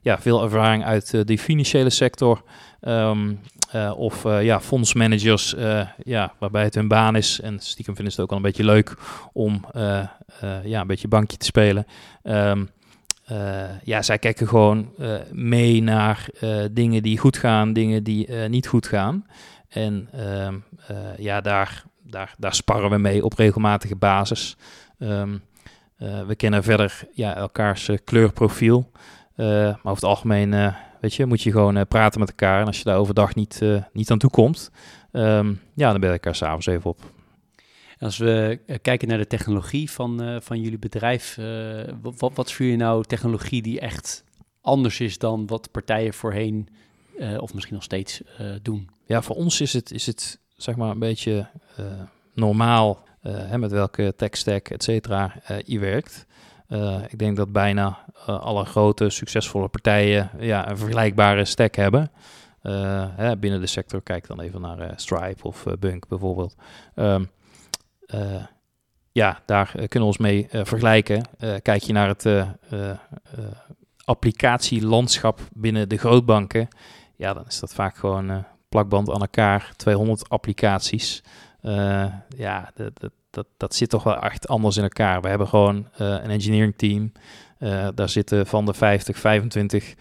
ja, 0.00 0.18
veel 0.18 0.42
ervaring 0.42 0.84
uit 0.84 1.26
de 1.26 1.38
financiële 1.38 1.90
sector. 1.90 2.42
Um, 2.80 3.40
of 3.96 4.22
ja, 4.22 4.60
fondsmanagers, 4.60 5.54
ja, 6.04 6.32
waarbij 6.38 6.64
het 6.64 6.74
hun 6.74 6.88
baan 6.88 7.16
is. 7.16 7.40
En 7.40 7.58
stiekem 7.60 7.94
vinden 7.94 8.12
ze 8.12 8.20
het 8.20 8.30
ook 8.30 8.36
wel 8.36 8.38
een 8.38 8.52
beetje 8.54 8.72
leuk 8.72 8.96
om 9.32 9.64
ja, 10.64 10.80
een 10.80 10.86
beetje 10.86 11.08
bankje 11.08 11.36
te 11.36 11.44
spelen. 11.44 11.86
Um, 12.22 12.70
ja, 13.84 14.02
zij 14.02 14.18
kijken 14.18 14.48
gewoon 14.48 14.88
mee 15.32 15.82
naar 15.82 16.26
dingen 16.70 17.02
die 17.02 17.18
goed 17.18 17.36
gaan, 17.36 17.72
dingen 17.72 18.02
die 18.02 18.28
niet 18.32 18.66
goed 18.66 18.86
gaan. 18.86 19.26
En 19.72 20.08
uh, 20.14 20.48
ja, 21.16 21.40
daar, 21.40 21.84
daar, 22.02 22.34
daar 22.38 22.54
sparren 22.54 22.90
we 22.90 22.98
mee 22.98 23.24
op 23.24 23.32
regelmatige 23.32 23.96
basis. 23.96 24.56
Um, 24.98 25.42
uh, 25.98 26.26
we 26.26 26.34
kennen 26.34 26.62
verder 26.62 27.00
ja, 27.12 27.34
elkaars 27.34 27.88
uh, 27.88 27.96
kleurprofiel. 28.04 28.90
maar 29.36 29.76
over 29.76 29.94
het 29.94 30.04
algemeen 30.04 30.74
weet 31.00 31.14
je, 31.14 31.26
moet 31.26 31.42
je 31.42 31.50
gewoon 31.50 31.86
praten 31.86 32.20
met 32.20 32.28
elkaar. 32.28 32.60
En 32.60 32.66
als 32.66 32.78
je 32.78 32.84
daar 32.84 32.98
overdag 32.98 33.34
niet, 33.34 33.60
niet 33.92 34.10
aan 34.10 34.18
toe 34.18 34.30
komt, 34.30 34.70
um, 35.12 35.60
ja, 35.74 35.90
dan 35.90 36.00
ben 36.00 36.08
je 36.08 36.14
elkaar 36.14 36.34
s'avonds 36.34 36.66
even 36.66 36.90
op. 36.90 37.00
Als 37.98 38.18
we 38.18 38.60
kijken 38.82 39.08
naar 39.08 39.18
de 39.18 39.26
technologie 39.26 39.90
van, 39.90 40.40
van 40.42 40.60
jullie 40.60 40.78
bedrijf, 40.78 41.38
wat, 42.02 42.34
wat 42.34 42.50
je 42.50 42.76
nou 42.76 43.04
technologie 43.04 43.62
die 43.62 43.80
echt 43.80 44.24
anders 44.60 45.00
is 45.00 45.18
dan 45.18 45.46
wat 45.46 45.70
partijen 45.70 46.14
voorheen 46.14 46.68
of 47.38 47.54
misschien 47.54 47.74
nog 47.74 47.84
steeds 47.84 48.22
doen? 48.62 48.90
Ja, 49.06 49.22
voor 49.22 49.36
ons 49.36 49.60
is 49.60 49.72
het, 49.72 49.90
is 49.90 50.06
het 50.06 50.40
zeg 50.56 50.76
maar 50.76 50.90
een 50.90 50.98
beetje 50.98 51.46
uh, 51.80 51.86
normaal 52.34 53.04
hè, 53.20 53.58
met 53.58 53.70
welke 53.70 54.14
tech 54.16 54.36
stack, 54.36 54.68
et 54.68 54.82
cetera, 54.82 55.34
je 55.64 55.78
werkt. 55.78 56.26
ik 57.08 57.18
denk 57.18 57.36
dat 57.36 57.52
bijna 57.52 58.04
alle 58.26 58.64
grote, 58.64 59.10
succesvolle 59.10 59.68
partijen 59.68 60.30
ja, 60.38 60.70
een 60.70 60.78
vergelijkbare 60.78 61.44
stack 61.44 61.74
hebben. 61.74 62.10
Hè, 63.16 63.36
binnen 63.36 63.60
de 63.60 63.66
sector, 63.66 64.02
kijk 64.02 64.26
dan 64.26 64.40
even 64.40 64.60
naar 64.60 64.92
Stripe 64.96 65.46
of 65.46 65.64
Bunk 65.78 66.08
bijvoorbeeld. 66.08 66.54
Um, 66.94 67.30
ja, 69.12 69.42
daar 69.46 69.70
kunnen 69.72 70.00
we 70.00 70.04
ons 70.04 70.18
mee 70.18 70.46
vergelijken. 70.50 71.24
kijk 71.62 71.82
je 71.82 71.92
naar 71.92 72.08
het 72.08 72.46
applicatielandschap 74.04 75.40
binnen 75.52 75.88
de 75.88 75.96
grootbanken, 75.96 76.68
ja, 77.22 77.32
dan 77.32 77.44
is 77.48 77.60
dat 77.60 77.74
vaak 77.74 77.96
gewoon 77.96 78.44
plakband 78.68 79.10
aan 79.10 79.20
elkaar, 79.20 79.72
200 79.76 80.28
applicaties. 80.28 81.22
Uh, 81.62 82.06
ja, 82.36 82.70
dat, 82.74 83.00
dat, 83.00 83.12
dat, 83.30 83.46
dat, 83.56 83.74
zit 83.74 83.88
toch 83.88 84.02
wel 84.02 84.16
echt 84.16 84.48
anders 84.48 84.76
in 84.76 84.82
elkaar. 84.82 85.20
We 85.20 85.28
hebben 85.28 85.48
gewoon 85.48 85.76
uh, 85.76 86.08
een 86.08 86.30
engineering 86.30 86.74
team. 86.76 87.12
Daar 87.94 88.08
zitten 88.08 88.46
van 88.46 88.66
de 88.66 88.74
50, 88.74 89.18
25 89.18 89.94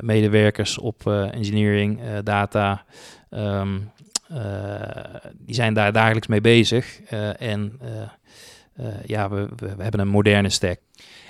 medewerkers 0.00 0.78
op 0.78 1.06
engineering, 1.06 2.00
data. 2.22 2.84
Um, 3.30 3.90
die 5.32 5.54
zijn 5.54 5.74
daar 5.74 5.92
dagelijks 5.92 6.26
mee 6.26 6.40
bezig. 6.40 7.00
en 7.38 7.80
ja, 9.06 9.30
we, 9.30 9.48
we, 9.56 9.82
hebben 9.82 10.00
een 10.00 10.08
moderne 10.08 10.48
stack. 10.48 10.78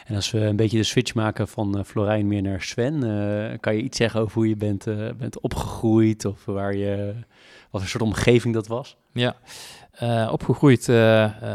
En 0.09 0.15
als 0.15 0.31
we 0.31 0.41
een 0.41 0.57
beetje 0.57 0.79
de 0.79 0.85
switch 0.85 1.15
maken 1.15 1.49
van 1.49 1.79
uh, 1.79 1.85
Florijn 1.85 2.27
meer 2.27 2.43
naar 2.43 2.63
Sven, 2.63 3.05
uh, 3.05 3.59
kan 3.61 3.77
je 3.77 3.83
iets 3.83 3.97
zeggen 3.97 4.21
over 4.21 4.35
hoe 4.35 4.49
je 4.49 4.57
bent, 4.57 4.87
uh, 4.87 5.09
bent 5.19 5.41
opgegroeid 5.41 6.25
of 6.25 6.45
waar 6.45 6.75
je, 6.75 7.15
wat 7.71 7.81
een 7.81 7.89
soort 7.89 8.03
omgeving 8.03 8.55
dat 8.55 8.67
was? 8.67 8.97
Ja, 9.13 9.37
opgegroeid 10.31 10.89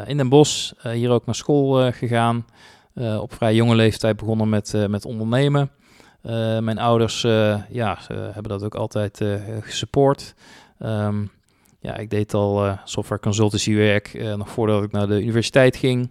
in 0.08 0.18
Den 0.18 0.30
Bosch, 0.30 0.72
hier 0.82 1.10
ook 1.10 1.26
naar 1.26 1.36
school 1.36 1.92
gegaan. 1.92 2.46
op 3.20 3.34
vrij 3.34 3.56
jonge 3.56 3.76
leeftijd 3.76 4.16
begonnen 4.16 4.50
met, 4.50 4.74
met 4.88 5.06
ondernemen. 5.06 5.72
mijn 6.60 6.80
ouders 6.80 7.22
ja, 7.70 7.98
hebben 8.08 8.44
dat 8.44 8.64
ook 8.64 8.76
altijd 8.76 9.22
gesupport. 9.62 10.34
Um, 10.80 11.32
ja, 11.80 11.96
ik 11.98 12.10
deed 12.10 12.34
al 12.34 12.78
software 12.84 13.22
consultancy 13.22 13.76
werk 13.76 14.36
nog 14.38 14.50
voordat 14.50 14.84
ik 14.84 14.92
naar 14.92 15.08
de 15.08 15.22
universiteit 15.22 15.76
ging. 15.76 16.10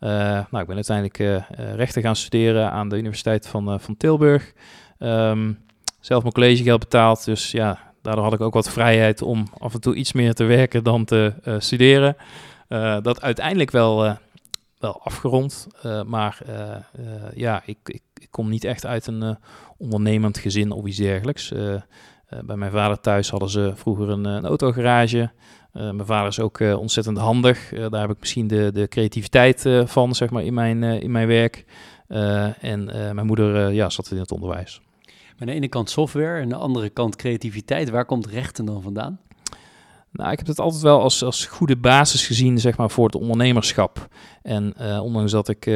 Uh, 0.00 0.10
nou, 0.50 0.60
ik 0.60 0.66
ben 0.66 0.74
uiteindelijk 0.74 1.18
uh, 1.18 1.42
rechten 1.74 2.02
gaan 2.02 2.16
studeren 2.16 2.70
aan 2.70 2.88
de 2.88 2.96
Universiteit 2.96 3.48
van, 3.48 3.80
van 3.80 3.96
Tilburg. 3.96 4.52
Um, 4.98 5.58
zelf 6.00 6.22
mijn 6.22 6.34
collegegeld 6.34 6.80
betaald, 6.80 7.24
dus 7.24 7.50
ja, 7.50 7.92
daardoor 8.02 8.24
had 8.24 8.32
ik 8.32 8.40
ook 8.40 8.54
wat 8.54 8.70
vrijheid 8.70 9.22
om 9.22 9.46
af 9.58 9.74
en 9.74 9.80
toe 9.80 9.94
iets 9.94 10.12
meer 10.12 10.34
te 10.34 10.44
werken 10.44 10.84
dan 10.84 11.04
te 11.04 11.32
studeren. 11.58 12.16
dat 13.02 13.22
uiteindelijk 13.22 13.70
wel, 13.70 14.16
wel 14.78 15.02
afgerond, 15.02 15.66
maar 16.06 16.38
ja, 17.34 17.62
ik, 17.64 17.78
ik, 17.84 18.02
ik, 18.20 18.28
kom 18.30 18.48
niet 18.48 18.64
echt 18.64 18.86
uit 18.86 19.06
een 19.06 19.36
ondernemend 19.78 20.38
gezin 20.38 20.70
of 20.70 20.86
iets 20.86 20.96
dergelijks. 20.96 21.52
Bij 22.44 22.56
mijn 22.56 22.70
vader 22.70 23.00
thuis 23.00 23.30
hadden 23.30 23.48
ze 23.48 23.72
vroeger 23.74 24.08
een, 24.08 24.24
een 24.24 24.46
autogarage. 24.46 25.30
Uh, 25.76 25.82
mijn 25.82 26.06
vader 26.06 26.28
is 26.28 26.40
ook 26.40 26.58
uh, 26.58 26.78
ontzettend 26.78 27.18
handig. 27.18 27.68
Daar 27.68 28.00
heb 28.00 28.10
ik 28.10 28.20
misschien 28.20 28.46
de, 28.46 28.70
de 28.72 28.88
creativiteit 28.88 29.68
van, 29.84 30.14
zeg 30.14 30.30
maar, 30.30 30.42
in 30.42 30.54
mijn, 30.54 30.82
in 30.82 31.10
mijn 31.10 31.26
werk. 31.26 31.64
en 32.60 32.84
mijn 32.84 33.26
moeder 33.26 33.72
ja, 33.72 33.90
zat 33.90 34.10
in 34.10 34.18
het 34.18 34.32
onderwijs. 34.32 34.80
aan 35.38 35.46
de 35.46 35.52
ene 35.52 35.68
kant 35.68 35.90
software 35.90 36.36
en 36.36 36.42
aan 36.42 36.48
de 36.48 36.54
andere 36.54 36.90
kant 36.90 37.16
creativiteit. 37.16 37.90
Waar 37.90 38.04
komt 38.04 38.26
rechten 38.26 38.64
dan 38.64 38.82
vandaan? 38.82 39.20
Nou, 40.10 40.30
ik 40.30 40.38
heb 40.38 40.46
het 40.46 40.60
altijd 40.60 40.82
wel 40.82 41.00
als, 41.00 41.22
als 41.22 41.46
goede 41.46 41.76
basis 41.76 42.26
gezien, 42.26 42.58
zeg 42.58 42.76
maar, 42.76 42.90
voor 42.90 43.04
het 43.04 43.14
ondernemerschap. 43.14 44.08
En 44.42 44.74
ondanks 45.00 45.32
dat 45.32 45.48
ik 45.48 45.70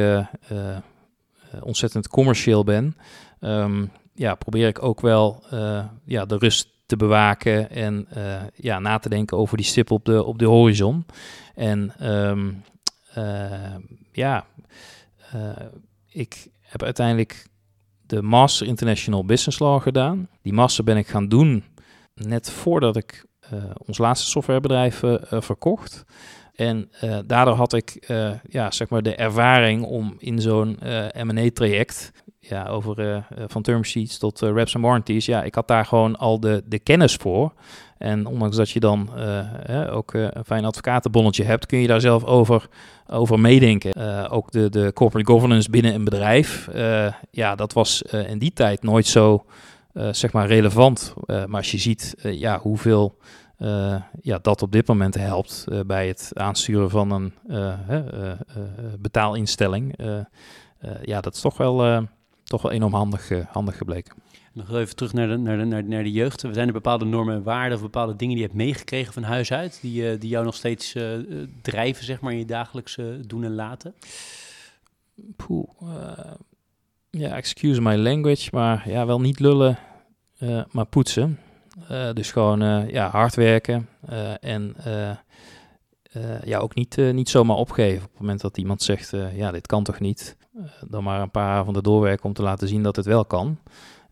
ontzettend 1.61 2.07
commercieel 2.07 2.63
ben, 2.63 2.95
um, 3.39 3.91
ja, 4.21 4.35
probeer 4.35 4.67
ik 4.67 4.83
ook 4.83 5.01
wel 5.01 5.43
ja, 6.05 6.25
de 6.25 6.37
rust 6.37 6.71
te 6.91 6.97
bewaken 6.97 7.69
en 7.69 8.07
uh, 8.17 8.41
ja, 8.55 8.79
na 8.79 8.97
te 8.97 9.09
denken 9.09 9.37
over 9.37 9.57
die 9.57 9.65
stip 9.65 9.91
op 9.91 10.05
de, 10.05 10.23
op 10.23 10.39
de 10.39 10.45
horizon. 10.45 11.05
En 11.55 11.93
um, 12.11 12.63
uh, 13.17 13.75
ja, 14.11 14.45
uh, 15.35 15.49
ik 16.07 16.47
heb 16.61 16.83
uiteindelijk 16.83 17.47
de 18.05 18.21
Master 18.21 18.67
International 18.67 19.25
Business 19.25 19.59
Law 19.59 19.81
gedaan. 19.81 20.29
Die 20.41 20.53
master 20.53 20.83
ben 20.83 20.97
ik 20.97 21.07
gaan 21.07 21.27
doen 21.27 21.63
net 22.13 22.51
voordat 22.51 22.95
ik 22.95 23.25
ons 23.85 23.97
laatste 23.97 24.29
softwarebedrijf 24.29 25.03
verkocht. 25.29 26.03
En 26.55 26.89
daardoor 27.25 27.55
had 27.55 27.73
ik 27.73 28.05
ja, 28.49 28.71
zeg 28.71 28.89
maar 28.89 29.01
de 29.01 29.15
ervaring 29.15 29.83
om 29.83 30.15
in 30.17 30.41
zo'n 30.41 30.79
M&A-traject 31.23 32.11
ja, 32.41 32.67
over 32.67 32.99
uh, 32.99 33.17
van 33.47 33.61
term 33.61 33.83
sheets 33.83 34.17
tot 34.17 34.41
uh, 34.41 34.51
reps 34.51 34.73
en 34.73 34.81
warranties. 34.81 35.25
Ja, 35.25 35.43
ik 35.43 35.55
had 35.55 35.67
daar 35.67 35.85
gewoon 35.85 36.17
al 36.17 36.39
de, 36.39 36.63
de 36.65 36.79
kennis 36.79 37.15
voor. 37.15 37.53
En 37.97 38.25
ondanks 38.25 38.55
dat 38.55 38.69
je 38.69 38.79
dan 38.79 39.09
uh, 39.69 39.95
ook 39.95 40.13
een 40.13 40.45
fijn 40.45 40.65
advocatenbonnetje 40.65 41.43
hebt, 41.43 41.65
kun 41.65 41.79
je 41.79 41.87
daar 41.87 42.01
zelf 42.01 42.23
over, 42.23 42.67
over 43.07 43.39
meedenken. 43.39 44.29
ook 44.29 44.51
de, 44.51 44.69
de 44.69 44.91
corporate 44.93 45.31
governance 45.31 45.69
binnen 45.69 45.93
een 45.93 46.03
bedrijf, 46.03 46.69
ja, 47.31 47.55
dat 47.55 47.73
was 47.73 48.01
in 48.01 48.39
die 48.39 48.53
tijd 48.53 48.83
nooit 48.83 49.07
zo, 49.07 49.45
zeg 50.11 50.31
maar, 50.31 50.47
relevant. 50.47 51.13
maar 51.25 51.57
als 51.57 51.71
je 51.71 51.77
ziet, 51.77 52.15
ja, 52.21 52.59
hoeveel... 52.59 53.17
ja, 54.21 54.39
dat 54.41 54.61
op 54.61 54.71
dit 54.71 54.87
moment 54.87 55.15
helpt 55.15 55.65
bij 55.85 56.07
het 56.07 56.31
aansturen 56.33 56.89
van 56.89 57.11
een 57.11 57.33
betaalinstelling. 58.99 59.95
ja, 61.01 61.21
dat 61.21 61.33
is 61.35 61.41
toch 61.41 61.57
wel 61.57 62.07
toch 62.51 62.61
wel 62.61 62.71
enorm 62.71 62.93
handig, 62.93 63.29
uh, 63.29 63.45
handig 63.47 63.77
gebleken. 63.77 64.13
Nog 64.53 64.73
even 64.73 64.95
terug 64.95 65.13
naar 65.13 65.27
de, 65.27 65.37
naar, 65.37 65.57
de, 65.57 65.65
naar, 65.65 65.83
de, 65.83 65.87
naar 65.87 66.03
de 66.03 66.11
jeugd. 66.11 66.39
Zijn 66.51 66.67
er 66.67 66.73
bepaalde 66.73 67.05
normen 67.05 67.35
en 67.35 67.43
waarden 67.43 67.77
of 67.77 67.83
bepaalde 67.83 68.15
dingen 68.15 68.35
die 68.35 68.43
je 68.43 68.49
hebt 68.49 68.61
meegekregen 68.63 69.13
van 69.13 69.23
huis 69.23 69.51
uit, 69.51 69.79
die, 69.81 70.11
uh, 70.11 70.19
die 70.19 70.29
jou 70.29 70.45
nog 70.45 70.55
steeds 70.55 70.95
uh, 70.95 71.03
drijven 71.61 72.05
zeg 72.05 72.21
maar, 72.21 72.31
in 72.31 72.37
je 72.37 72.45
dagelijkse 72.45 73.19
doen 73.27 73.43
en 73.43 73.55
laten? 73.55 73.93
Poeh, 75.35 75.69
ja, 77.09 77.35
excuse 77.35 77.81
my 77.81 77.95
language, 77.95 78.49
maar 78.51 78.89
ja, 78.89 79.05
wel 79.05 79.21
niet 79.21 79.39
lullen, 79.39 79.77
maar 80.71 80.85
poetsen. 80.85 81.39
dus 82.13 82.31
gewoon 82.31 82.89
ja, 82.89 83.09
hard 83.09 83.35
werken 83.35 83.87
en 84.39 84.75
ja, 86.43 86.59
ook 86.59 86.75
niet, 86.75 86.97
niet 86.97 87.29
zomaar 87.29 87.57
opgeven. 87.57 88.03
Op 88.03 88.11
het 88.11 88.19
moment 88.19 88.41
dat 88.41 88.57
iemand 88.57 88.81
zegt, 88.81 89.13
ja, 89.33 89.51
dit 89.51 89.67
kan 89.67 89.83
toch 89.83 89.99
niet, 89.99 90.37
dan 90.87 91.03
maar 91.03 91.21
een 91.21 91.31
paar 91.31 91.57
avonden 91.57 91.83
doorwerken 91.83 92.25
om 92.25 92.33
te 92.33 92.41
laten 92.41 92.67
zien 92.67 92.83
dat 92.83 92.95
het 92.95 93.05
wel 93.05 93.25
kan. 93.25 93.57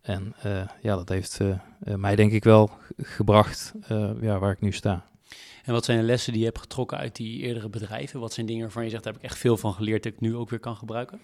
En 0.02 0.36
ja, 0.82 0.96
dat 0.96 1.10
heeft 1.10 1.40
mij 1.82 2.16
denk 2.16 2.32
ik 2.32 2.44
wel 2.44 2.70
gebracht 2.98 3.74
ja, 4.22 4.40
waar 4.40 4.52
ik 4.52 4.62
nu 4.62 4.72
sta. 4.72 5.06
En 5.70 5.76
wat 5.76 5.86
zijn 5.86 5.98
de 6.00 6.04
lessen 6.04 6.32
die 6.32 6.42
je 6.42 6.48
hebt 6.48 6.60
getrokken 6.60 6.98
uit 6.98 7.16
die 7.16 7.42
eerdere 7.42 7.70
bedrijven? 7.70 8.20
Wat 8.20 8.34
zijn 8.34 8.46
dingen 8.46 8.62
waarvan 8.62 8.84
je 8.84 8.90
zegt, 8.90 9.04
daar 9.04 9.14
heb 9.14 9.22
ik 9.22 9.30
echt 9.30 9.40
veel 9.40 9.58
van 9.58 9.74
geleerd 9.74 10.04
dat 10.04 10.14
ik 10.14 10.20
nu 10.20 10.36
ook 10.36 10.50
weer 10.50 10.60
kan 10.60 10.76
gebruiken? 10.76 11.20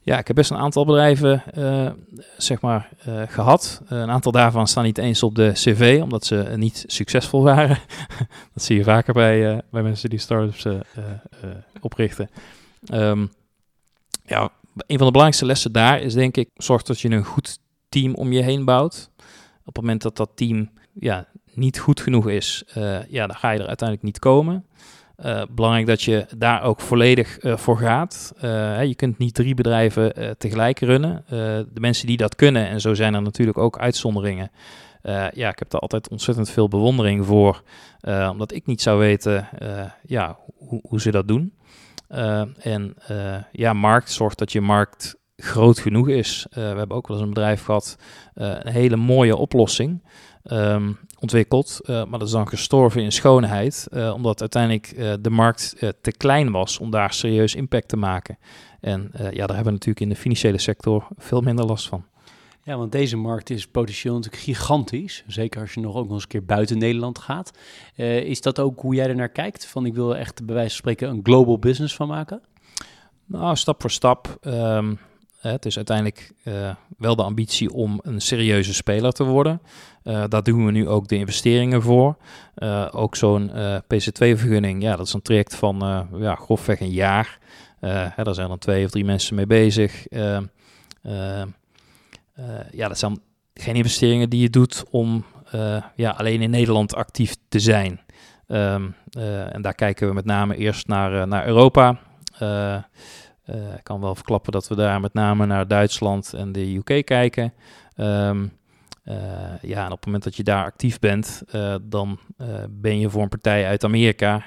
Ja, 0.00 0.18
ik 0.18 0.26
heb 0.26 0.36
best 0.36 0.50
een 0.50 0.56
aantal 0.56 0.84
bedrijven 0.84 1.42
uh, 1.58 1.90
zeg 2.36 2.60
maar, 2.60 2.90
uh, 3.08 3.22
gehad. 3.26 3.82
Uh, 3.84 3.98
een 3.98 4.10
aantal 4.10 4.32
daarvan 4.32 4.68
staan 4.68 4.84
niet 4.84 4.98
eens 4.98 5.22
op 5.22 5.34
de 5.34 5.50
cv, 5.52 6.00
omdat 6.02 6.24
ze 6.24 6.52
niet 6.56 6.84
succesvol 6.86 7.42
waren. 7.42 7.78
dat 8.54 8.62
zie 8.62 8.76
je 8.76 8.84
vaker 8.84 9.12
bij, 9.12 9.62
bij 9.70 9.82
mensen 9.82 10.10
die 10.10 10.18
startups 10.18 10.66
oprichten. 11.80 12.30
Um, 12.94 13.32
ja, 14.24 14.42
een 14.74 14.98
van 14.98 15.06
de 15.06 15.12
belangrijkste 15.12 15.46
lessen 15.46 15.72
daar 15.72 16.00
is 16.00 16.14
denk 16.14 16.36
ik, 16.36 16.50
zorg 16.54 16.82
dat 16.82 17.00
je 17.00 17.10
een 17.10 17.24
goed 17.24 17.58
team 17.88 18.14
om 18.14 18.32
je 18.32 18.42
heen 18.42 18.64
bouwt. 18.64 19.10
Op 19.58 19.74
het 19.74 19.76
moment 19.76 20.02
dat 20.02 20.16
dat 20.16 20.30
team 20.34 20.70
ja, 20.92 21.28
niet 21.58 21.78
goed 21.78 22.00
genoeg 22.00 22.28
is, 22.28 22.64
ja, 23.08 23.26
dan 23.26 23.36
ga 23.36 23.50
je 23.50 23.60
er 23.60 23.66
uiteindelijk 23.66 24.02
niet 24.02 24.18
komen. 24.18 24.64
Uh, 25.24 25.42
belangrijk 25.50 25.86
dat 25.86 26.02
je 26.02 26.26
daar 26.36 26.62
ook 26.62 26.80
volledig 26.80 27.42
uh, 27.42 27.56
voor 27.56 27.78
gaat. 27.78 28.32
Je 28.86 28.94
kunt 28.96 29.18
niet 29.18 29.34
drie 29.34 29.54
bedrijven 29.54 30.36
tegelijk 30.38 30.80
runnen. 30.80 31.24
de 31.28 31.80
mensen 31.80 32.06
die 32.06 32.16
dat 32.16 32.34
kunnen, 32.34 32.68
en 32.68 32.80
zo 32.80 32.94
zijn 32.94 33.14
er 33.14 33.22
natuurlijk 33.22 33.58
ook 33.58 33.78
uitzonderingen. 33.78 34.50
ja, 35.32 35.48
ik 35.48 35.58
heb 35.58 35.70
daar 35.70 35.80
altijd 35.80 36.08
ontzettend 36.08 36.50
veel 36.50 36.68
bewondering 36.68 37.26
voor, 37.26 37.62
omdat 38.30 38.52
ik 38.52 38.66
niet 38.66 38.82
zou 38.82 38.98
weten 38.98 39.48
ja, 40.06 40.38
hoe, 40.56 40.80
hoe, 40.88 41.00
ze 41.00 41.10
dat 41.10 41.28
doen. 41.28 41.52
en 42.58 42.94
ja, 43.52 43.72
markt 43.72 44.10
zorgt 44.10 44.38
dat 44.38 44.52
je 44.52 44.60
markt 44.60 45.16
groot 45.36 45.78
genoeg 45.78 46.08
is. 46.08 46.46
we 46.50 46.60
hebben 46.60 46.96
ook 46.96 47.08
wel 47.08 47.16
eens 47.16 47.26
een 47.26 47.34
bedrijf 47.34 47.62
gehad, 47.62 47.96
een 48.34 48.72
hele 48.72 48.96
mooie 48.96 49.36
oplossing. 49.36 50.02
Um, 50.44 50.98
ontwikkeld. 51.20 51.80
Uh, 51.82 52.04
maar 52.04 52.18
dat 52.18 52.28
is 52.28 52.34
dan 52.34 52.48
gestorven 52.48 53.02
in 53.02 53.12
schoonheid, 53.12 53.86
uh, 53.92 54.12
omdat 54.14 54.40
uiteindelijk 54.40 54.92
uh, 54.96 55.12
de 55.20 55.30
markt 55.30 55.76
te 56.00 56.12
klein 56.16 56.50
was 56.50 56.78
om 56.78 56.90
daar 56.90 57.12
serieus 57.12 57.54
impact 57.54 57.88
te 57.88 57.96
maken. 57.96 58.38
En 58.80 59.10
ja, 59.12 59.20
daar 59.20 59.56
hebben 59.56 59.64
we 59.64 59.70
natuurlijk 59.70 60.00
in 60.00 60.08
de 60.08 60.16
financiële 60.16 60.58
sector 60.58 61.08
veel 61.16 61.40
minder 61.40 61.64
last 61.64 61.88
van. 61.88 62.04
Ja, 62.62 62.76
want 62.76 62.92
deze 62.92 63.16
markt 63.16 63.50
is 63.50 63.66
potentieel 63.66 64.14
natuurlijk 64.14 64.42
gigantisch. 64.42 65.24
Zeker 65.26 65.60
als 65.60 65.74
je 65.74 65.80
nog 65.80 65.96
ook 65.96 66.04
nog 66.04 66.12
eens 66.12 66.22
een 66.22 66.28
keer 66.28 66.44
buiten 66.44 66.78
Nederland 66.78 67.18
gaat. 67.18 67.58
is 68.24 68.40
dat 68.40 68.60
ook 68.60 68.80
hoe 68.80 68.94
jij 68.94 69.08
er 69.08 69.14
naar 69.14 69.28
kijkt? 69.28 69.66
Van 69.66 69.86
ik 69.86 69.94
wil 69.94 70.16
echt 70.16 70.46
bij 70.46 70.54
wijze 70.54 70.70
van 70.70 70.78
spreken 70.78 71.08
een 71.08 71.20
global 71.22 71.58
business 71.58 71.94
van 71.94 72.08
maken? 72.08 72.42
Nou, 73.26 73.56
stap 73.56 73.80
voor 73.80 73.90
stap. 73.90 74.38
Um, 74.42 74.98
het 75.38 75.66
is 75.66 75.76
uiteindelijk 75.76 76.32
uh, 76.44 76.70
wel 76.96 77.16
de 77.16 77.22
ambitie 77.22 77.72
om 77.72 78.00
een 78.02 78.20
serieuze 78.20 78.74
speler 78.74 79.12
te 79.12 79.24
worden. 79.24 79.60
Uh, 80.04 80.24
daar 80.28 80.42
doen 80.42 80.64
we 80.64 80.70
nu 80.70 80.88
ook 80.88 81.08
de 81.08 81.16
investeringen 81.16 81.82
voor. 81.82 82.16
Uh, 82.56 82.88
ook 82.92 83.16
zo'n 83.16 83.50
PC2-vergunning, 83.82 84.82
ja, 84.82 84.96
dat 84.96 85.06
is 85.06 85.12
een 85.12 85.22
traject 85.22 85.54
van 85.54 86.06
ja, 86.18 86.34
grofweg 86.34 86.80
een 86.80 86.90
jaar. 86.90 87.38
Hè, 87.80 88.24
daar 88.24 88.34
zijn 88.34 88.48
dan 88.48 88.58
twee 88.58 88.84
of 88.84 88.90
drie 88.90 89.04
mensen 89.04 89.34
mee 89.34 89.46
bezig. 89.46 90.06
ja, 92.70 92.88
dat 92.88 92.98
zijn 92.98 93.20
geen 93.54 93.74
investeringen 93.74 94.30
die 94.30 94.40
je 94.40 94.50
doet 94.50 94.84
om 94.90 95.24
ja, 95.94 96.10
alleen 96.10 96.42
in 96.42 96.50
Nederland 96.50 96.94
actief 96.94 97.36
te 97.48 97.58
zijn. 97.58 98.00
Um, 98.46 98.94
en 99.52 99.62
daar 99.62 99.74
kijken 99.74 100.08
we 100.08 100.14
met 100.14 100.24
name 100.24 100.56
eerst 100.56 100.86
naar, 100.86 101.28
naar 101.28 101.46
Europa. 101.46 101.98
Eh, 103.48 103.74
ik 103.74 103.84
kan 103.84 104.00
wel 104.00 104.14
verklappen 104.14 104.52
dat 104.52 104.68
we 104.68 104.74
daar 104.74 105.00
met 105.00 105.14
name 105.14 105.46
naar 105.46 105.68
Duitsland 105.68 106.32
en 106.32 106.52
de 106.52 106.74
UK 106.74 107.04
kijken. 107.04 107.52
Um, 107.96 108.52
uh, 109.04 109.14
ja, 109.62 109.84
en 109.84 109.92
op 109.92 109.96
het 109.96 110.04
moment 110.04 110.24
dat 110.24 110.36
je 110.36 110.42
daar 110.42 110.64
actief 110.64 110.98
bent, 110.98 111.42
uh, 111.54 111.74
dan 111.82 112.18
ben 112.70 112.98
je 112.98 113.10
voor 113.10 113.22
een 113.22 113.28
partij 113.28 113.66
uit 113.66 113.84
Amerika 113.84 114.44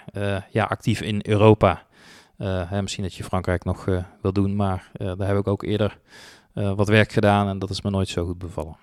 ja, 0.52 0.64
actief 0.64 1.02
in 1.02 1.20
Europa. 1.24 1.84
Hè, 2.38 2.82
misschien 2.82 3.04
dat 3.04 3.14
je 3.14 3.24
Frankrijk 3.24 3.64
nog 3.64 3.86
wil 4.22 4.34
doen, 4.34 4.56
maar 4.56 4.92
daar 4.94 5.28
heb 5.28 5.38
ik 5.38 5.48
ook 5.48 5.64
eerder 5.64 5.98
wat 6.54 6.88
werk 6.88 7.12
gedaan 7.12 7.48
en 7.48 7.60
dat 7.60 7.70
is 7.70 7.82
me 7.82 7.90
nooit 7.90 8.08
zo 8.08 8.26
goed 8.26 8.38
bevallen. 8.38 8.76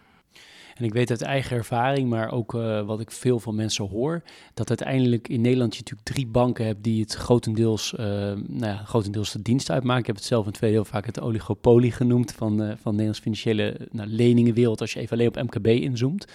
En 0.78 0.84
ik 0.84 0.92
weet 0.92 1.10
uit 1.10 1.22
eigen 1.22 1.56
ervaring, 1.56 2.08
maar 2.08 2.32
ook 2.32 2.54
uh, 2.54 2.82
wat 2.82 3.00
ik 3.00 3.10
veel 3.10 3.40
van 3.40 3.54
mensen 3.54 3.88
hoor, 3.88 4.22
dat 4.54 4.68
uiteindelijk 4.68 5.28
in 5.28 5.40
Nederland 5.40 5.74
je 5.74 5.80
natuurlijk 5.80 6.08
drie 6.08 6.26
banken 6.26 6.66
hebt 6.66 6.84
die 6.84 7.00
het 7.00 7.14
grotendeels, 7.14 7.92
uh, 7.92 8.06
nou 8.06 8.42
ja, 8.60 8.76
grotendeels 8.76 9.32
de 9.32 9.42
dienst 9.42 9.70
uitmaken. 9.70 10.00
Ik 10.00 10.06
heb 10.06 10.16
het 10.16 10.24
zelf 10.24 10.46
in 10.46 10.52
tweede 10.52 10.76
heel 10.76 10.84
vaak 10.84 11.06
het 11.06 11.20
oligopolie 11.20 11.92
genoemd 11.92 12.32
van, 12.32 12.52
uh, 12.62 12.66
van 12.66 12.76
de 12.76 12.90
Nederlands 12.90 13.20
financiële 13.20 13.88
nou, 13.90 14.08
leningenwereld, 14.08 14.80
als 14.80 14.92
je 14.92 15.00
even 15.00 15.12
alleen 15.12 15.28
op 15.28 15.42
MKB 15.42 15.66
inzoomt. 15.66 16.26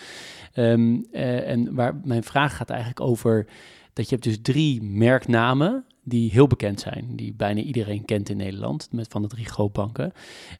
Um, 0.55 1.05
en 1.11 1.75
waar 1.75 2.01
mijn 2.03 2.23
vraag 2.23 2.55
gaat 2.55 2.69
eigenlijk 2.69 3.01
over 3.01 3.47
dat 3.93 4.05
je 4.05 4.11
hebt 4.11 4.27
dus 4.27 4.37
drie 4.41 4.83
merknamen 4.83 5.85
die 6.03 6.31
heel 6.31 6.47
bekend 6.47 6.79
zijn, 6.79 7.07
die 7.15 7.33
bijna 7.33 7.61
iedereen 7.61 8.05
kent 8.05 8.29
in 8.29 8.37
Nederland, 8.37 8.87
met 8.91 9.07
van 9.09 9.21
de 9.21 9.27
drie 9.27 9.45
grootbanken. 9.45 10.13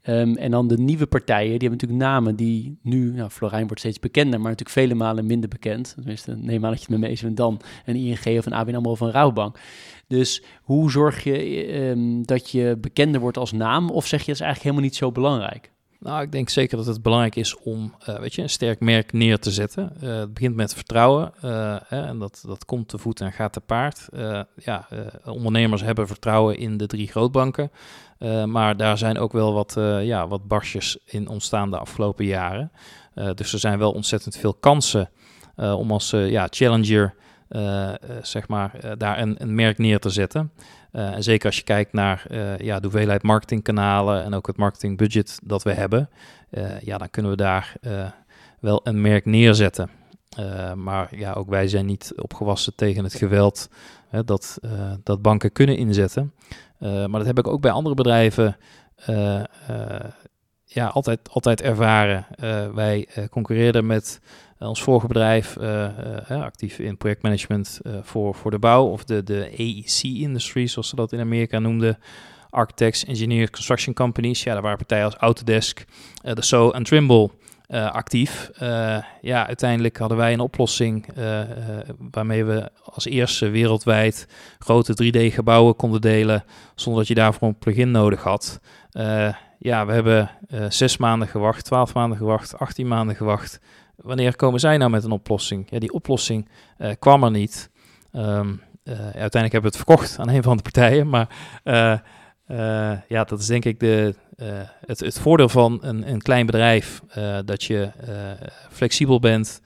Um, 0.05 0.35
en 0.35 0.51
dan 0.51 0.67
de 0.67 0.77
nieuwe 0.77 1.05
partijen, 1.05 1.59
die 1.59 1.67
hebben 1.67 1.79
natuurlijk 1.79 2.01
namen 2.01 2.35
die 2.35 2.77
nu, 2.81 3.11
nou, 3.11 3.29
Florijn 3.29 3.65
wordt 3.65 3.79
steeds 3.79 3.99
bekender, 3.99 4.39
maar 4.39 4.49
natuurlijk 4.49 4.79
vele 4.79 4.93
malen 4.93 5.25
minder 5.25 5.49
bekend. 5.49 5.93
Tenminste, 5.95 6.35
neem 6.35 6.65
aan 6.65 6.71
dat 6.71 6.81
je 6.81 6.87
met 6.89 6.99
me 6.99 7.07
eens 7.07 7.23
dan 7.29 7.61
een 7.85 7.95
ING 7.95 8.37
of 8.37 8.45
een 8.45 8.53
ABN 8.53 8.75
AMRO 8.75 8.91
of 8.91 8.99
een 8.99 9.11
Rouwbank. 9.11 9.59
Dus 10.07 10.43
hoe 10.61 10.91
zorg 10.91 11.23
je 11.23 11.73
um, 11.73 12.25
dat 12.25 12.49
je 12.49 12.77
bekender 12.81 13.21
wordt 13.21 13.37
als 13.37 13.51
naam, 13.51 13.89
of 13.89 14.07
zeg 14.07 14.19
je 14.19 14.25
dat 14.25 14.35
is 14.35 14.41
eigenlijk 14.41 14.61
helemaal 14.61 14.89
niet 14.89 14.95
zo 14.95 15.11
belangrijk? 15.11 15.72
Nou, 16.03 16.21
ik 16.21 16.31
denk 16.31 16.49
zeker 16.49 16.77
dat 16.77 16.85
het 16.85 17.01
belangrijk 17.01 17.35
is 17.35 17.57
om 17.57 17.95
uh, 18.09 18.19
weet 18.19 18.33
je, 18.33 18.41
een 18.41 18.49
sterk 18.49 18.79
merk 18.79 19.11
neer 19.11 19.39
te 19.39 19.51
zetten. 19.51 19.93
Uh, 20.03 20.17
het 20.17 20.33
begint 20.33 20.55
met 20.55 20.73
vertrouwen 20.73 21.33
uh, 21.35 21.75
hè, 21.87 22.01
en 22.01 22.19
dat, 22.19 22.43
dat 22.47 22.65
komt 22.65 22.87
te 22.87 22.97
voet 22.97 23.21
en 23.21 23.31
gaat 23.31 23.53
te 23.53 23.59
paard. 23.59 24.09
ja, 24.55 24.87
ondernemers 25.25 25.81
hebben 25.81 26.07
vertrouwen 26.07 26.57
in 26.57 26.77
de 26.77 26.87
drie 26.87 27.07
grootbanken. 27.07 27.71
maar 28.45 28.77
daar 28.77 28.97
zijn 28.97 29.17
ook 29.17 29.31
wel 29.31 29.53
wat, 29.53 29.73
ja, 30.01 30.27
wat 30.27 30.47
barsjes 30.47 30.97
in 31.05 31.27
ontstaan 31.27 31.71
de 31.71 31.77
afgelopen 31.77 32.25
jaren. 32.25 32.71
dus 33.35 33.53
er 33.53 33.59
zijn 33.59 33.79
wel 33.79 33.91
ontzettend 33.91 34.37
veel 34.37 34.53
kansen 34.53 35.09
om 35.55 35.91
als 35.91 36.09
ja, 36.09 36.47
challenger 36.49 37.15
zeg 38.21 38.47
maar, 38.47 38.97
daar 38.97 39.19
een, 39.19 39.35
een 39.41 39.55
merk 39.55 39.77
neer 39.77 39.99
te 39.99 40.09
zetten. 40.09 40.51
Uh, 40.93 41.13
en 41.13 41.23
zeker 41.23 41.45
als 41.45 41.57
je 41.57 41.63
kijkt 41.63 41.93
naar 41.93 42.25
uh, 42.31 42.57
ja, 42.57 42.79
de 42.79 42.87
hoeveelheid 42.87 43.23
marketingkanalen 43.23 44.23
en 44.23 44.33
ook 44.33 44.47
het 44.47 44.57
marketingbudget 44.57 45.39
dat 45.43 45.63
we 45.63 45.73
hebben, 45.73 46.09
uh, 46.51 46.79
ja, 46.81 46.97
dan 46.97 47.09
kunnen 47.09 47.31
we 47.31 47.37
daar 47.37 47.75
wel 48.59 48.81
een 48.83 49.01
merk 49.01 49.25
neerzetten. 49.25 49.89
maar 50.75 51.15
ja, 51.15 51.33
ook 51.33 51.49
wij 51.49 51.67
zijn 51.67 51.85
niet 51.85 52.13
opgewassen 52.15 52.75
tegen 52.75 53.03
het 53.03 53.13
geweld 53.13 53.69
hè, 54.07 54.23
dat, 54.23 54.59
dat 55.03 55.21
banken 55.21 55.51
kunnen 55.51 55.77
inzetten. 55.77 56.33
maar 56.79 57.09
dat 57.09 57.25
heb 57.25 57.37
ik 57.37 57.47
ook 57.47 57.61
bij 57.61 57.71
andere 57.71 57.95
bedrijven 57.95 58.57
ja, 60.65 60.87
altijd, 60.87 61.19
altijd 61.29 61.61
ervaren. 61.61 62.25
wij 62.73 63.07
concurreerden 63.29 63.85
met 63.85 64.19
ons 64.67 64.83
vorige 64.83 65.07
bedrijf, 65.07 65.57
uh, 65.61 65.87
actief 66.29 66.79
in 66.79 66.97
projectmanagement 66.97 67.81
voor, 68.01 68.35
voor 68.35 68.51
de 68.51 68.59
bouw 68.59 68.85
of 68.85 69.03
de, 69.03 69.23
de 69.23 69.49
AEC-industrie, 69.57 70.67
zoals 70.67 70.89
ze 70.89 70.95
dat 70.95 71.11
in 71.11 71.19
Amerika 71.19 71.59
noemden. 71.59 71.97
Architects, 72.49 73.05
engineers, 73.05 73.49
construction 73.49 73.93
companies. 73.93 74.43
Ja, 74.43 74.53
daar 74.53 74.61
waren 74.61 74.77
partijen 74.77 75.05
als 75.05 75.15
Autodesk, 75.15 75.85
de 76.21 76.41
So 76.41 76.71
en 76.71 76.83
Trimble 76.83 77.29
actief. 77.91 78.51
ja, 79.21 79.47
uiteindelijk 79.47 79.97
hadden 79.97 80.17
wij 80.17 80.33
een 80.33 80.39
oplossing 80.39 81.07
waarmee 82.11 82.45
we 82.45 82.69
als 82.83 83.05
eerste 83.05 83.49
wereldwijd 83.49 84.27
grote 84.59 84.93
3D-gebouwen 85.03 85.75
konden 85.75 86.01
delen 86.01 86.43
zonder 86.75 87.01
dat 87.01 87.09
je 87.09 87.15
daarvoor 87.15 87.47
een 87.47 87.57
plugin 87.57 87.91
nodig 87.91 88.23
had. 88.23 88.59
ja, 89.59 89.85
we 89.85 89.93
hebben 89.93 90.29
zes 90.69 90.97
maanden 90.97 91.27
gewacht, 91.27 91.65
twaalf 91.65 91.93
maanden 91.93 92.17
gewacht, 92.17 92.57
18 92.57 92.87
maanden 92.87 93.15
gewacht 93.15 93.59
wanneer 93.95 94.35
komen 94.35 94.59
zij 94.59 94.77
nou 94.77 94.91
met 94.91 95.03
een 95.03 95.11
oplossing? 95.11 95.67
Ja, 95.69 95.79
die 95.79 95.93
oplossing 95.93 96.49
uh, 96.77 96.91
kwam 96.99 97.23
er 97.23 97.31
niet. 97.31 97.69
Um, 98.11 98.61
uh, 98.83 98.93
uiteindelijk 98.99 99.51
hebben 99.51 99.71
we 99.71 99.77
het 99.77 99.85
verkocht 99.85 100.19
aan 100.19 100.29
een 100.29 100.43
van 100.43 100.57
de 100.57 100.63
partijen, 100.63 101.09
maar 101.09 101.29
uh, 101.63 101.99
ja, 103.07 103.23
dat 103.23 103.39
is 103.39 103.45
denk 103.45 103.65
ik 103.65 103.79
de, 103.79 104.15
het, 104.85 104.99
het 104.99 105.19
voordeel 105.19 105.49
van 105.49 105.79
een, 105.81 106.09
een 106.09 106.21
klein 106.21 106.45
bedrijf, 106.45 107.01
dat 107.45 107.63
je 107.63 107.89
flexibel 108.69 109.19
bent, 109.19 109.61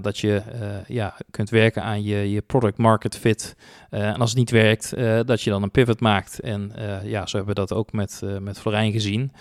dat 0.00 0.18
je 0.18 0.42
ja, 0.86 1.16
kunt 1.30 1.50
werken 1.50 1.82
aan 1.82 2.02
je, 2.02 2.30
je 2.30 2.40
product 2.40 2.78
market 2.78 3.16
fit. 3.16 3.56
En 3.90 4.16
als 4.16 4.30
het 4.30 4.38
niet 4.38 4.50
werkt, 4.50 4.92
dat 5.26 5.42
je 5.42 5.50
dan 5.50 5.62
een 5.62 5.70
pivot 5.70 6.00
maakt. 6.00 6.40
En 6.40 6.72
ja, 7.04 7.26
zo 7.26 7.36
hebben 7.36 7.54
we 7.54 7.60
dat 7.60 7.72
ook 7.72 7.92
met, 7.92 8.22
met 8.40 8.58
Florijn 8.58 8.92
gezien. 8.92 9.32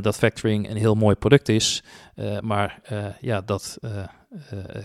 dat 0.00 0.16
factoring 0.16 0.70
een 0.70 0.76
heel 0.76 0.94
mooi 0.94 1.16
product 1.16 1.48
is. 1.48 1.82
maar 2.40 2.80
ja, 3.20 3.40
dat 3.40 3.78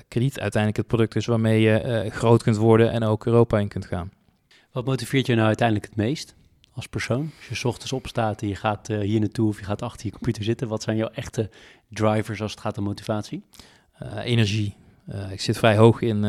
krediet 0.07 0.39
uiteindelijk 0.39 0.77
het 0.77 0.87
product 0.87 1.15
is 1.15 1.25
waarmee 1.25 1.61
je 1.61 2.05
groot 2.09 2.43
kunt 2.43 2.57
worden 2.57 2.91
en 2.91 3.03
ook 3.03 3.25
Europa 3.25 3.59
in 3.59 3.67
kunt 3.67 3.85
gaan. 3.85 4.11
Wat 4.71 4.85
motiveert 4.85 5.25
je 5.25 5.35
nou 5.35 5.47
uiteindelijk 5.47 5.87
het 5.87 5.95
meest? 5.95 6.37
Als 6.79 6.87
persoon? 6.87 7.31
Als 7.49 7.59
je 7.59 7.67
ochtends 7.67 7.93
opstaat 7.93 8.41
en 8.41 8.47
je 8.47 8.55
gaat 8.55 8.87
hier 8.87 9.19
naartoe 9.19 9.49
of 9.49 9.59
je 9.59 9.65
gaat 9.65 9.81
achter 9.81 10.05
je 10.05 10.11
computer 10.11 10.43
zitten, 10.43 10.67
wat 10.67 10.83
zijn 10.83 10.97
jouw 10.97 11.09
echte 11.13 11.49
drivers 11.89 12.41
als 12.41 12.51
het 12.51 12.59
gaat 12.59 12.77
om 12.77 12.83
motivatie? 12.83 13.43
energie. 14.23 14.75
ik 15.31 15.41
zit 15.41 15.57
vrij 15.57 15.77
hoog 15.77 16.01
in 16.01 16.19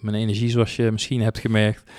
mijn 0.00 0.14
energie, 0.14 0.50
zoals 0.50 0.76
je 0.76 0.90
misschien 0.90 1.20
hebt 1.20 1.38
gemerkt. 1.38 1.90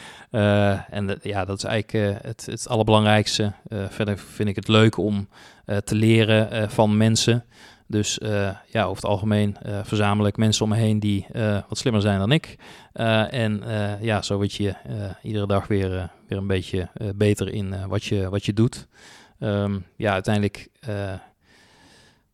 en 0.90 1.20
ja, 1.22 1.46
dat 1.46 1.58
is 1.58 1.64
eigenlijk 1.64 2.24
het, 2.24 2.46
het 2.46 2.68
allerbelangrijkste. 2.68 3.54
verder 3.70 4.18
vind 4.18 4.50
ik 4.50 4.56
het 4.56 4.68
leuk 4.68 4.98
om 4.98 5.28
te 5.84 5.96
leren 5.96 6.72
van 6.72 6.98
mensen. 6.98 7.46
Dus 7.92 8.20
uh, 8.20 8.50
ja, 8.68 8.84
over 8.84 8.96
het 8.96 9.06
algemeen 9.06 9.58
uh, 9.66 9.80
verzamel 9.84 10.28
ik 10.28 10.38
mensen 10.38 10.64
om 10.64 10.70
me 10.70 10.76
heen 10.76 11.00
die 11.00 11.26
uh, 11.34 11.60
wat 11.68 11.78
slimmer 11.78 12.02
zijn 12.02 12.20
dan 12.20 12.32
ik. 12.32 12.56
en 12.94 13.64
ja, 14.02 14.22
zo 14.22 14.36
word 14.36 14.54
je 14.54 14.76
iedere 15.22 15.48
dag 15.48 15.68
weer, 15.68 16.10
weer 16.28 16.38
een 16.38 16.48
beetje 16.48 16.90
beter 17.16 17.54
in 17.54 17.88
wat, 17.88 18.04
je, 18.04 18.30
wat 18.30 18.46
je 18.46 18.54
doet. 18.54 18.88
Um, 19.40 19.86
ja, 19.96 20.12
uiteindelijk 20.12 20.70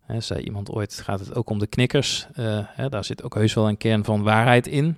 hè, 0.06 0.22
zei 0.22 0.42
iemand 0.42 0.72
ooit, 0.72 0.94
gaat 0.94 1.20
het 1.20 1.36
ook 1.36 1.50
om 1.50 1.60
de 1.60 1.68
knikkers. 1.68 2.28
Hè, 2.66 2.90
daar 2.90 3.06
zit 3.06 3.24
ook 3.24 3.36
heus 3.36 3.54
wel 3.54 3.68
een 3.68 3.78
kern 3.78 4.04
van 4.04 4.24
waarheid 4.24 4.68
in. 4.68 4.98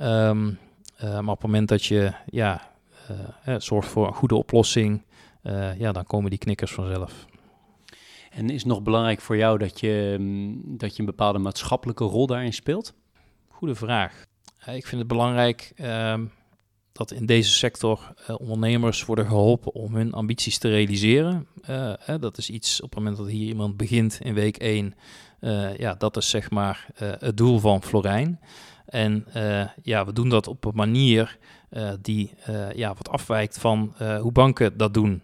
Um, 0.00 0.58
maar 1.00 1.20
op 1.20 1.28
het 1.28 1.42
moment 1.42 1.68
dat 1.68 1.84
je 1.84 2.12
ja, 2.26 2.68
zorgt 3.58 3.88
voor 3.88 4.06
een 4.06 4.14
goede 4.14 4.36
oplossing, 4.36 5.02
ja, 5.78 5.92
dan 5.92 6.04
komen 6.04 6.30
die 6.30 6.38
knikkers 6.38 6.72
vanzelf. 6.72 7.28
En 8.30 8.50
is 8.50 8.62
het 8.62 8.66
nog 8.66 8.82
belangrijk 8.82 9.20
voor 9.20 9.36
jou 9.36 9.58
dat 9.58 9.80
je, 9.80 10.16
mm, 10.18 10.60
dat 10.78 10.92
je 10.92 11.00
een 11.00 11.06
bepaalde 11.06 11.38
maatschappelijke 11.38 12.04
rol 12.04 12.26
daarin 12.26 12.52
speelt? 12.52 12.94
Goede 13.48 13.74
vraag. 13.74 14.24
ik 14.66 14.86
vind 14.86 15.00
het 15.00 15.06
belangrijk 15.06 15.72
ehm, 15.76 16.24
dat 16.92 17.10
in 17.10 17.26
deze 17.26 17.50
sector 17.50 18.12
uh, 18.30 18.40
ondernemers 18.40 19.04
worden 19.04 19.26
geholpen 19.26 19.74
om 19.74 19.94
hun 19.94 20.12
ambities 20.12 20.58
te 20.58 20.68
realiseren. 20.68 21.46
Uh, 21.70 21.92
dat 22.20 22.38
is 22.38 22.50
iets 22.50 22.80
op 22.80 22.90
het 22.90 22.98
moment 22.98 23.16
dat 23.16 23.26
hier 23.26 23.48
iemand 23.48 23.76
begint 23.76 24.18
in 24.22 24.34
week 24.34 24.56
1. 24.56 24.94
Uh, 25.40 25.76
ja, 25.76 25.94
dat 25.94 26.16
is 26.16 26.30
zeg 26.30 26.50
maar 26.50 26.86
het 26.98 27.36
doel 27.36 27.58
van 27.58 27.82
Florijn. 27.82 28.40
En 28.86 29.26
ja, 29.82 30.04
we 30.06 30.12
doen 30.12 30.28
dat 30.28 30.46
op 30.46 30.64
een 30.64 30.74
manier 30.74 31.38
die 32.00 32.34
ja, 32.74 32.94
wat 32.94 33.08
afwijkt 33.08 33.58
van 33.58 33.94
hoe 34.20 34.32
banken 34.32 34.76
dat 34.76 34.94
doen. 34.94 35.22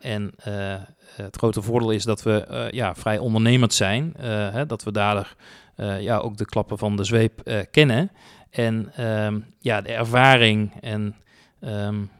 en 0.00 0.32
eh, 0.36 0.74
het 1.22 1.36
grote 1.36 1.62
voordeel 1.62 1.90
is 1.90 2.04
dat 2.04 2.22
we 2.22 2.46
uh, 2.50 2.70
ja, 2.70 2.94
vrij 2.94 3.18
ondernemend 3.18 3.74
zijn. 3.74 4.14
Eh, 4.16 4.52
hè, 4.52 4.66
dat 4.66 4.82
we 4.82 4.92
daardoor 4.92 5.34
ja, 6.00 6.18
ook 6.18 6.36
de 6.36 6.44
klappen 6.44 6.78
van 6.78 6.96
de 6.96 7.04
zweep 7.04 7.66
kennen. 7.70 8.10
En 8.50 9.04
um, 9.04 9.44
ja, 9.58 9.80
de 9.80 9.92
ervaring 9.92 10.72
en 10.80 11.16
um, 11.60 12.10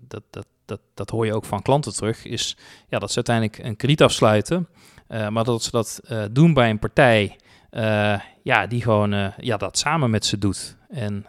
dat, 0.00 0.22
dat, 0.30 0.46
dat, 0.64 0.80
dat 0.94 1.10
hoor 1.10 1.26
je 1.26 1.34
ook 1.34 1.44
van 1.44 1.62
klanten 1.62 1.92
terug, 1.94 2.24
is 2.24 2.56
ja, 2.88 2.98
dat 2.98 3.10
ze 3.10 3.14
uiteindelijk 3.14 3.58
een 3.58 3.76
krediet 3.76 4.02
afsluiten. 4.02 4.68
maar 5.08 5.44
dat 5.44 5.62
ze 5.62 5.70
dat 5.70 6.00
doen 6.30 6.54
bij 6.54 6.70
een 6.70 6.78
partij 6.78 7.36
ja, 8.42 8.66
die 8.68 8.82
gewoon 8.82 9.32
ja, 9.36 9.56
dat 9.56 9.78
samen 9.78 10.10
met 10.10 10.24
ze 10.24 10.38
doet. 10.38 10.76
En 10.88 11.26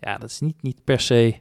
ja, 0.00 0.18
dat 0.18 0.30
is 0.30 0.40
niet, 0.40 0.62
niet 0.62 0.84
per 0.84 1.00
se 1.00 1.40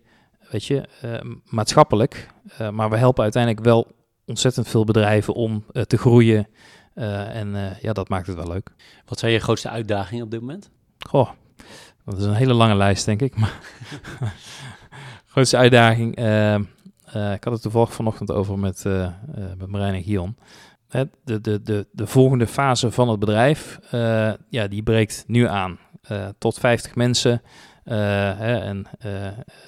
weet 0.49 0.65
je, 0.65 0.83
uh, 1.05 1.35
maatschappelijk. 1.45 2.27
Uh, 2.61 2.69
maar 2.69 2.89
we 2.89 2.97
helpen 2.97 3.23
uiteindelijk 3.23 3.65
wel 3.65 3.87
ontzettend 4.25 4.67
veel 4.67 4.83
bedrijven 4.83 5.33
om 5.33 5.63
uh, 5.71 5.83
te 5.83 5.97
groeien. 5.97 6.47
en 6.93 7.77
ja, 7.81 7.93
dat 7.93 8.09
maakt 8.09 8.27
het 8.27 8.35
wel 8.35 8.47
leuk. 8.47 8.69
Wat 9.05 9.19
zijn 9.19 9.31
je 9.31 9.39
grootste 9.39 9.69
uitdagingen 9.69 10.23
op 10.23 10.31
dit 10.31 10.39
moment? 10.39 10.69
Goh, 11.07 11.29
dat 12.05 12.17
is 12.17 12.25
een 12.25 12.33
hele 12.33 12.53
lange 12.53 12.75
lijst, 12.75 13.05
denk 13.05 13.21
ik. 13.21 13.35
Maar 13.35 13.59
grootste 15.31 15.57
uitdaging, 15.57 16.15
ik 17.33 17.43
had 17.43 17.53
het 17.53 17.61
toevallig 17.61 17.93
vanochtend 17.93 18.31
over 18.31 18.59
met, 18.59 18.83
met 19.57 19.67
Marijn 19.67 19.93
en 19.93 20.03
Gion. 20.03 20.37
De, 20.89 21.41
de, 21.41 21.61
de, 21.61 21.87
de 21.91 22.07
volgende 22.07 22.47
fase 22.47 22.91
van 22.91 23.09
het 23.09 23.19
bedrijf, 23.19 23.79
ja, 24.49 24.67
die 24.67 24.83
breekt 24.83 25.23
nu 25.27 25.47
aan. 25.47 25.79
tot 26.37 26.59
50 26.59 26.95
mensen, 26.95 27.41
uh, 27.41 27.76
hè, 27.95 28.57
en 28.59 28.85
uh, 29.05 29.11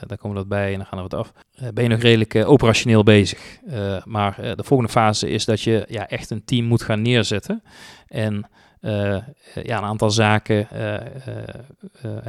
daar 0.07 0.17
komen 0.17 0.37
we 0.37 0.43
dat 0.43 0.47
bij 0.47 0.71
en 0.71 0.77
dan 0.77 0.85
gaan 0.85 0.97
we 0.97 1.03
het 1.03 1.13
af. 1.13 1.33
Uh, 1.61 1.67
ben 1.73 1.83
je 1.83 1.89
nog 1.89 1.99
redelijk 1.99 2.47
operationeel 2.47 3.03
bezig. 3.03 3.59
maar 4.05 4.55
de 4.55 4.63
volgende 4.63 4.91
fase 4.91 5.29
is 5.29 5.45
dat 5.45 5.61
je 5.61 5.85
ja, 5.87 6.07
echt 6.07 6.29
een 6.29 6.45
team 6.45 6.65
moet 6.65 6.81
gaan 6.81 7.01
neerzetten. 7.01 7.63
En 8.07 8.49
ja, 9.63 9.77
een 9.77 9.83
aantal 9.83 10.09
zaken 10.09 10.67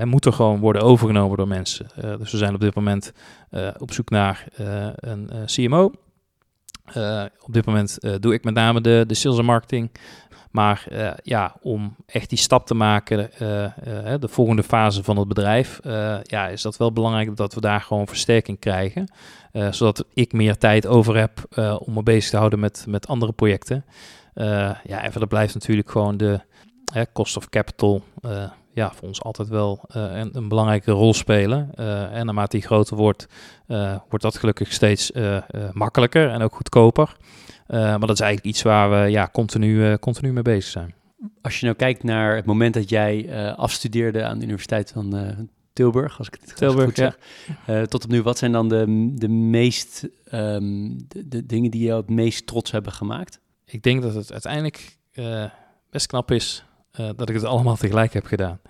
moeten 0.04 0.32
gewoon 0.32 0.60
worden 0.60 0.82
overgenomen 0.82 1.36
door 1.36 1.48
mensen. 1.48 1.86
dus 2.18 2.32
we 2.32 2.38
zijn 2.38 2.54
op 2.54 2.60
dit 2.60 2.74
moment 2.74 3.12
op 3.78 3.92
zoek 3.92 4.10
naar 4.10 4.46
een 4.94 5.30
CMO. 5.44 5.92
op 7.40 7.52
dit 7.52 7.66
moment 7.66 7.98
doe 8.20 8.34
ik 8.34 8.44
met 8.44 8.54
name 8.54 8.80
de, 8.80 9.04
de 9.06 9.14
sales 9.14 9.38
en 9.38 9.44
marketing. 9.44 9.90
Maar 10.50 10.86
uh, 10.92 11.10
ja, 11.22 11.54
om 11.62 11.96
echt 12.06 12.28
die 12.28 12.38
stap 12.38 12.66
te 12.66 12.74
maken, 12.74 13.30
uh, 13.42 13.62
uh, 13.62 14.14
de 14.20 14.28
volgende 14.28 14.62
fase 14.62 15.04
van 15.04 15.16
het 15.16 15.28
bedrijf, 15.28 15.80
ja, 16.22 16.48
is 16.48 16.62
dat 16.62 16.76
wel 16.76 16.92
belangrijk 16.92 17.36
dat 17.36 17.54
we 17.54 17.60
daar 17.60 17.80
gewoon 17.80 18.06
versterking 18.06 18.58
krijgen. 18.58 19.12
zodat 19.70 20.04
ik 20.14 20.32
meer 20.32 20.56
tijd 20.56 20.86
over 20.86 21.16
heb 21.16 21.46
om 21.78 21.94
me 21.94 22.02
bezig 22.02 22.30
te 22.30 22.36
houden 22.36 22.58
met, 22.58 22.84
met 22.88 23.08
andere 23.08 23.32
projecten. 23.32 23.84
ja, 24.84 25.02
en 25.02 25.10
verder 25.10 25.28
blijft 25.28 25.54
natuurlijk 25.54 25.90
gewoon 25.90 26.16
de 26.16 26.40
cost 27.12 27.36
of 27.36 27.48
capital 27.48 28.02
ja, 28.74 28.92
voor 28.94 29.08
ons 29.08 29.22
altijd 29.22 29.48
wel 29.48 29.84
een, 29.88 30.36
een, 30.36 30.48
belangrijke 30.48 30.90
rol 30.90 31.14
spelen. 31.14 31.74
en 32.12 32.26
naarmate 32.26 32.56
die 32.56 32.66
groter 32.66 32.96
wordt, 32.96 33.26
wordt 34.08 34.22
dat 34.24 34.36
gelukkig 34.36 34.72
steeds 34.72 35.12
makkelijker 35.72 36.30
en 36.30 36.42
ook 36.42 36.54
goedkoper. 36.54 37.16
Uh, 37.70 37.76
maar 37.76 38.00
dat 38.00 38.10
is 38.10 38.20
eigenlijk 38.20 38.54
iets 38.54 38.62
waar 38.62 38.90
we 38.90 39.10
ja, 39.10 39.28
continu, 39.32 39.90
uh, 39.90 39.94
continu 39.94 40.32
mee 40.32 40.42
bezig 40.42 40.70
zijn. 40.70 40.94
Als 41.40 41.60
je 41.60 41.64
nou 41.64 41.76
kijkt 41.76 42.02
naar 42.02 42.36
het 42.36 42.44
moment 42.44 42.74
dat 42.74 42.88
jij 42.88 43.24
uh, 43.24 43.54
afstudeerde 43.58 44.24
aan 44.24 44.38
de 44.38 44.44
Universiteit 44.44 44.90
van 44.90 45.48
Tilburg, 45.72 46.18
als 46.18 46.26
ik 46.26 46.38
het 46.40 46.56
Tilburg, 46.56 46.84
goed 46.84 46.96
zeg, 46.96 47.18
ja. 47.66 47.86
tot 47.86 48.04
op 48.04 48.10
nu, 48.10 48.22
wat 48.22 48.38
zijn 48.38 48.52
dan 48.52 48.68
de, 48.68 49.10
de 49.14 49.28
meest 49.28 50.08
um, 50.32 50.96
de, 51.08 51.28
de, 51.28 51.46
dingen 51.46 51.70
die 51.70 51.82
jou 51.82 52.00
het 52.00 52.10
meest 52.10 52.46
trots 52.46 52.70
hebben 52.70 52.92
gemaakt? 52.92 53.40
Ik 53.64 53.82
denk 53.82 54.02
dat 54.02 54.14
het 54.14 54.32
uiteindelijk 54.32 54.96
best 55.90 56.06
knap 56.06 56.30
is 56.30 56.64
dat 56.92 57.28
ik 57.28 57.34
het 57.34 57.44
allemaal 57.44 57.76
tegelijk 57.76 58.12
heb 58.12 58.24
gedaan. 58.24 58.60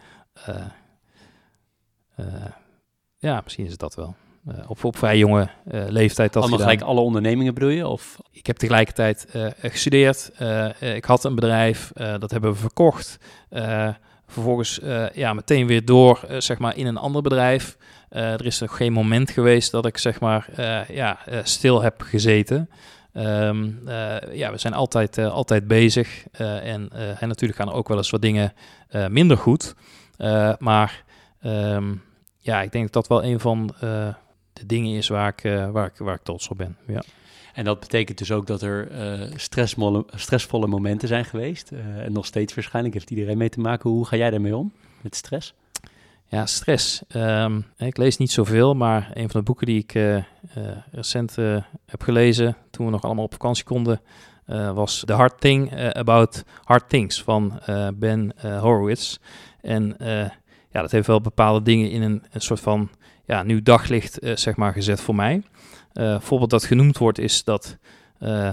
ja, 3.19 3.41
misschien 3.45 3.65
is 3.65 3.71
het 3.71 3.81
dat 3.81 3.95
wel. 3.95 4.15
Uh, 4.51 4.71
op, 4.71 4.85
op 4.85 4.97
vrij 4.97 5.19
jonge 5.19 5.49
uh, 5.73 5.83
leeftijd. 5.89 6.33
Dat 6.33 6.43
Allemaal 6.43 6.61
gelijk 6.61 6.81
alle 6.81 7.01
ondernemingen 7.01 7.55
bedoel 7.55 7.69
je? 7.69 7.87
Of? 7.87 8.19
Ik 8.31 8.47
heb 8.47 8.57
tegelijkertijd 8.57 9.27
uh, 9.37 9.47
gestudeerd. 9.61 10.31
ik 10.81 11.05
had 11.05 11.25
een 11.25 11.35
bedrijf, 11.35 11.93
dat 11.95 12.31
hebben 12.31 12.53
we 12.53 12.59
verkocht. 12.59 13.19
vervolgens 14.27 14.81
ja, 15.13 15.33
meteen 15.33 15.67
weer 15.67 15.85
door 15.85 16.25
zeg 16.39 16.59
maar 16.59 16.77
in 16.77 16.87
een 16.87 16.97
ander 16.97 17.23
bedrijf. 17.23 17.77
er 18.09 18.47
is 18.47 18.61
nog 18.61 18.77
geen 18.77 18.93
moment 18.93 19.31
geweest 19.31 19.71
dat 19.71 19.87
ik 19.87 19.99
zeg 19.99 20.21
maar 20.21 20.49
ja, 20.89 21.19
stil 21.43 21.83
heb 21.83 22.01
gezeten. 22.01 22.71
Um, 23.15 23.81
ja, 24.33 24.51
we 24.51 24.59
zijn 24.59 24.75
altijd, 24.75 25.19
altijd 25.19 25.67
bezig. 25.67 26.25
en, 26.33 26.91
en 27.21 27.29
natuurlijk 27.29 27.59
gaan 27.59 27.69
er 27.69 27.75
ook 27.75 27.89
wel 27.89 27.97
eens 27.97 28.11
wat 28.11 28.23
dingen 28.23 28.53
minder 29.09 29.37
goed. 29.37 29.75
maar 30.59 31.05
um, 31.43 32.03
ja, 32.39 32.63
ik 32.63 32.73
denk 32.73 32.85
dat 32.85 32.93
dat 32.93 33.07
wel 33.07 33.25
een 33.25 33.41
van 33.41 33.75
de 34.61 34.67
dingen 34.67 34.97
is 34.97 35.09
waar 35.09 35.29
ik, 35.29 35.45
uh, 35.45 35.71
waar 35.71 35.87
ik, 35.87 35.97
waar 35.97 36.15
ik 36.15 36.23
trots 36.23 36.49
op 36.49 36.57
ben. 36.57 36.77
Ja. 36.87 37.03
En 37.53 37.65
dat 37.65 37.81
betekent 37.81 38.19
dus 38.19 38.33
ook 38.33 38.47
dat 38.47 38.63
er 38.63 38.91
uh, 38.91 39.27
stressvolle, 39.37 40.05
stressvolle 40.15 40.67
momenten 40.67 41.09
zijn 41.09 41.25
geweest. 41.25 41.73
Uh, 41.73 42.05
en 42.05 42.13
nog 42.13 42.27
steeds 42.27 42.55
waarschijnlijk 42.55 42.95
heeft 42.95 43.11
iedereen 43.11 43.39
mee 43.39 43.49
te 43.49 43.61
maken. 43.61 43.91
Hoe 43.91 44.07
ga 44.07 44.17
jij 44.17 44.31
daarmee 44.31 44.57
om 44.57 44.73
met 45.01 45.17
stress? 45.17 45.55
Ja, 46.27 46.47
stress. 46.47 47.03
Um, 47.17 47.67
ik 47.77 47.97
lees 47.97 48.17
niet 48.17 48.33
zoveel, 48.33 48.75
maar 48.75 49.11
een 49.15 49.31
van 49.31 49.41
de 49.41 49.47
boeken 49.47 49.67
die 49.67 49.79
ik 49.79 49.95
uh, 49.95 50.23
recent 50.91 51.37
heb 51.87 52.03
gelezen, 52.03 52.57
toen 52.71 52.87
we 52.87 52.93
nog 52.93 53.03
allemaal 53.03 53.25
op 53.25 53.33
vakantie 53.33 53.65
konden, 53.65 54.01
was 54.75 55.03
The 55.07 55.13
Hard 55.13 55.41
Thing 55.41 55.93
About 55.93 56.45
Hard 56.65 56.89
Things 56.89 57.23
van 57.23 57.61
Ben 57.95 58.33
Horowitz. 58.41 59.17
En 59.61 59.97
ja, 60.73 60.81
dat 60.81 60.91
heeft 60.91 61.07
wel 61.07 61.21
bepaalde 61.21 61.63
dingen 61.63 61.91
in 61.91 62.03
een, 62.03 62.23
een 62.31 62.41
soort 62.41 62.61
van 62.61 62.91
ja, 63.31 63.43
nu 63.43 63.63
daglicht 63.63 64.23
uh, 64.23 64.37
zeg 64.37 64.57
maar 64.57 64.73
gezet 64.73 65.01
voor 65.01 65.15
mij. 65.15 65.43
Uh, 65.95 66.21
voorbeeld 66.21 66.51
dat 66.51 66.65
genoemd 66.65 66.99
wordt 66.99 67.19
is 67.19 67.45
dat 67.45 67.77
uh, 68.21 68.51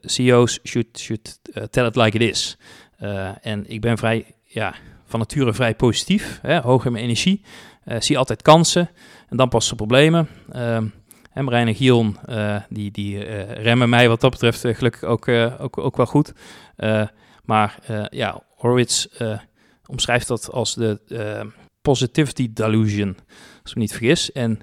CEO's 0.00 0.58
should, 0.64 0.98
should 0.98 1.38
tell 1.70 1.86
it 1.86 1.96
like 1.96 2.18
it 2.18 2.30
is. 2.30 2.58
en 3.40 3.70
ik 3.70 3.80
ben 3.80 3.98
vrij, 3.98 4.34
ja, 4.44 4.74
van 5.04 5.18
nature 5.18 5.54
vrij 5.54 5.74
positief, 5.74 6.38
hè, 6.42 6.60
hoog 6.60 6.84
in 6.84 6.92
mijn 6.92 7.04
energie, 7.04 7.44
zie 7.98 8.18
altijd 8.18 8.42
kansen 8.42 8.90
en 9.28 9.36
dan 9.36 9.48
pas 9.48 9.68
de 9.68 9.74
problemen. 9.74 10.28
en 10.50 10.92
ehm, 11.32 11.44
Marijn 11.44 11.68
en 11.68 11.74
Gion, 11.74 12.16
die, 12.68 12.90
die 12.90 13.18
remmen 13.44 13.88
mij 13.88 14.08
wat 14.08 14.20
dat 14.20 14.30
betreft 14.30 14.60
gelukkig 14.60 15.02
ook, 15.02 15.28
ook, 15.58 15.78
ook 15.78 15.96
wel 15.96 16.06
goed. 16.06 16.32
maar 17.44 17.78
ja, 18.10 18.42
Horowitz 18.56 19.06
omschrijft 19.86 20.28
dat 20.28 20.50
als 20.50 20.74
de 20.74 21.00
positivity 21.82 22.52
delusion 22.52 23.16
ik 23.68 23.74
me 23.74 23.80
niet 23.80 23.92
vergis. 23.92 24.32
En 24.32 24.60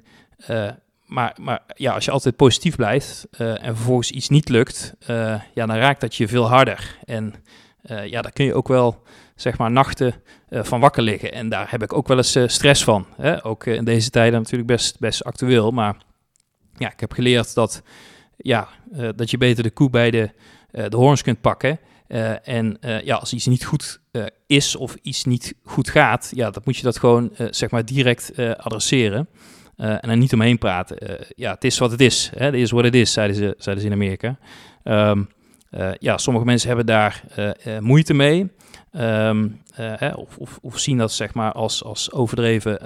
uh, 0.50 0.70
maar, 1.04 1.36
maar 1.40 1.62
ja, 1.74 1.92
als 1.92 2.04
je 2.04 2.10
altijd 2.10 2.36
positief 2.36 2.76
blijft 2.76 3.26
en 3.38 3.76
vervolgens 3.76 4.10
iets 4.10 4.28
niet 4.28 4.48
lukt, 4.48 4.94
ja, 5.54 5.66
dan 5.66 5.76
raakt 5.76 6.00
dat 6.00 6.14
je 6.14 6.28
veel 6.28 6.48
harder. 6.48 6.98
En 7.04 7.34
ja, 8.04 8.22
daar 8.22 8.32
kun 8.32 8.44
je 8.44 8.54
ook 8.54 8.68
wel 8.68 9.02
zeg 9.34 9.58
maar 9.58 9.70
nachten 9.70 10.14
van 10.50 10.80
wakker 10.80 11.02
liggen. 11.02 11.32
En 11.32 11.48
daar 11.48 11.70
heb 11.70 11.82
ik 11.82 11.92
ook 11.92 12.08
wel 12.08 12.16
eens 12.16 12.38
stress 12.46 12.84
van. 12.84 13.06
Hè? 13.16 13.44
Ook 13.44 13.66
in 13.66 13.84
deze 13.84 14.10
tijden 14.10 14.40
natuurlijk 14.40 14.68
best, 14.68 14.98
best 14.98 15.24
actueel. 15.24 15.70
Maar 15.70 15.96
ja, 16.76 16.92
ik 16.92 17.00
heb 17.00 17.12
geleerd 17.12 17.54
dat, 17.54 17.82
ja, 18.36 18.68
dat 19.16 19.30
je 19.30 19.38
beter 19.38 19.62
de 19.62 19.70
koe 19.70 19.90
bij 19.90 20.10
de, 20.10 20.30
de 20.70 20.96
hoorns 20.96 21.22
kunt 21.22 21.40
pakken. 21.40 21.78
Uh, 22.08 22.48
en 22.48 22.78
uh, 22.80 23.02
ja, 23.02 23.16
als 23.16 23.32
iets 23.32 23.46
niet 23.46 23.64
goed 23.64 24.00
uh, 24.12 24.24
is 24.46 24.76
of 24.76 24.96
iets 25.02 25.24
niet 25.24 25.54
goed 25.62 25.90
gaat, 25.90 26.30
ja, 26.34 26.50
dan 26.50 26.62
moet 26.64 26.76
je 26.76 26.82
dat 26.82 26.98
gewoon 26.98 27.32
zeg 27.50 27.70
maar 27.70 27.84
direct 27.84 28.32
adresseren. 28.56 29.28
en 29.76 30.00
er 30.00 30.16
niet 30.16 30.32
omheen 30.32 30.58
praten. 30.58 31.18
ja, 31.36 31.52
het 31.52 31.64
is 31.64 31.78
wat 31.78 31.90
het 31.90 32.00
is. 32.00 32.30
Het 32.34 32.54
is 32.54 32.70
wat 32.70 32.84
het 32.84 32.94
is, 32.94 33.12
zeiden 33.12 33.36
ze, 33.36 33.54
zeiden 33.58 33.84
ze 33.84 33.90
in 33.90 33.96
Amerika. 33.96 34.38
Um, 34.84 35.28
ja, 35.98 36.18
sommige 36.18 36.46
mensen 36.46 36.68
hebben 36.68 36.86
daar 36.86 37.22
moeite 37.80 38.14
mee. 38.14 38.50
Um, 38.92 39.60
of, 40.14 40.36
of, 40.36 40.58
of, 40.62 40.78
zien 40.78 40.98
dat 40.98 41.12
zeg 41.12 41.34
maar 41.34 41.52
als, 41.52 41.84
als 41.84 42.12
overdreven 42.12 42.78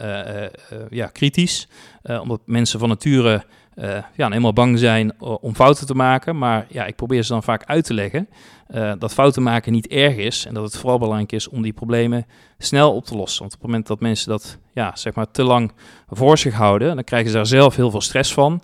ja, 0.91 1.07
kritisch. 1.07 1.69
omdat 2.03 2.41
mensen 2.45 2.79
van 2.79 2.89
nature 2.89 3.45
ja, 3.87 4.05
nou, 4.17 4.31
helemaal 4.31 4.53
bang 4.53 4.79
zijn 4.79 5.13
eh, 5.21 5.37
om 5.41 5.55
fouten 5.55 5.87
te 5.87 5.95
maken. 5.95 6.39
Maar 6.39 6.67
ja, 6.69 6.85
ik 6.85 6.97
probeer 6.97 7.23
ze 7.23 7.33
dan 7.33 7.43
vaak 7.43 7.65
uit 7.65 7.85
te 7.85 7.95
leggen 7.95 8.29
uh, 8.75 8.93
dat 8.99 9.13
fouten 9.13 9.43
maken 9.43 9.73
niet 9.73 9.87
erg 9.87 10.17
is. 10.17 10.47
En 10.47 10.55
dat 10.55 10.65
het 10.65 10.77
vooral 10.77 10.99
belangrijk 10.99 11.33
is 11.33 11.49
om 11.49 11.63
die 11.63 11.73
problemen 11.73 12.27
snel 12.59 12.95
op 12.95 13.05
te 13.05 13.17
lossen. 13.17 13.41
Want 13.41 13.55
op 13.55 13.61
het 13.61 13.69
moment 13.69 13.87
dat 13.87 14.01
mensen 14.01 14.29
dat 14.29 14.59
ja, 14.73 14.97
zeg 14.97 15.15
maar 15.15 15.31
te 15.31 15.43
lang 15.43 15.73
voor 16.09 16.39
zich 16.39 16.55
houden, 16.55 16.95
dan 16.95 17.05
krijgen 17.05 17.31
ze 17.31 17.37
daar 17.37 17.47
zelf 17.47 17.77
heel 17.77 17.91
veel 17.91 18.01
stress 18.01 18.33
van. 18.33 18.63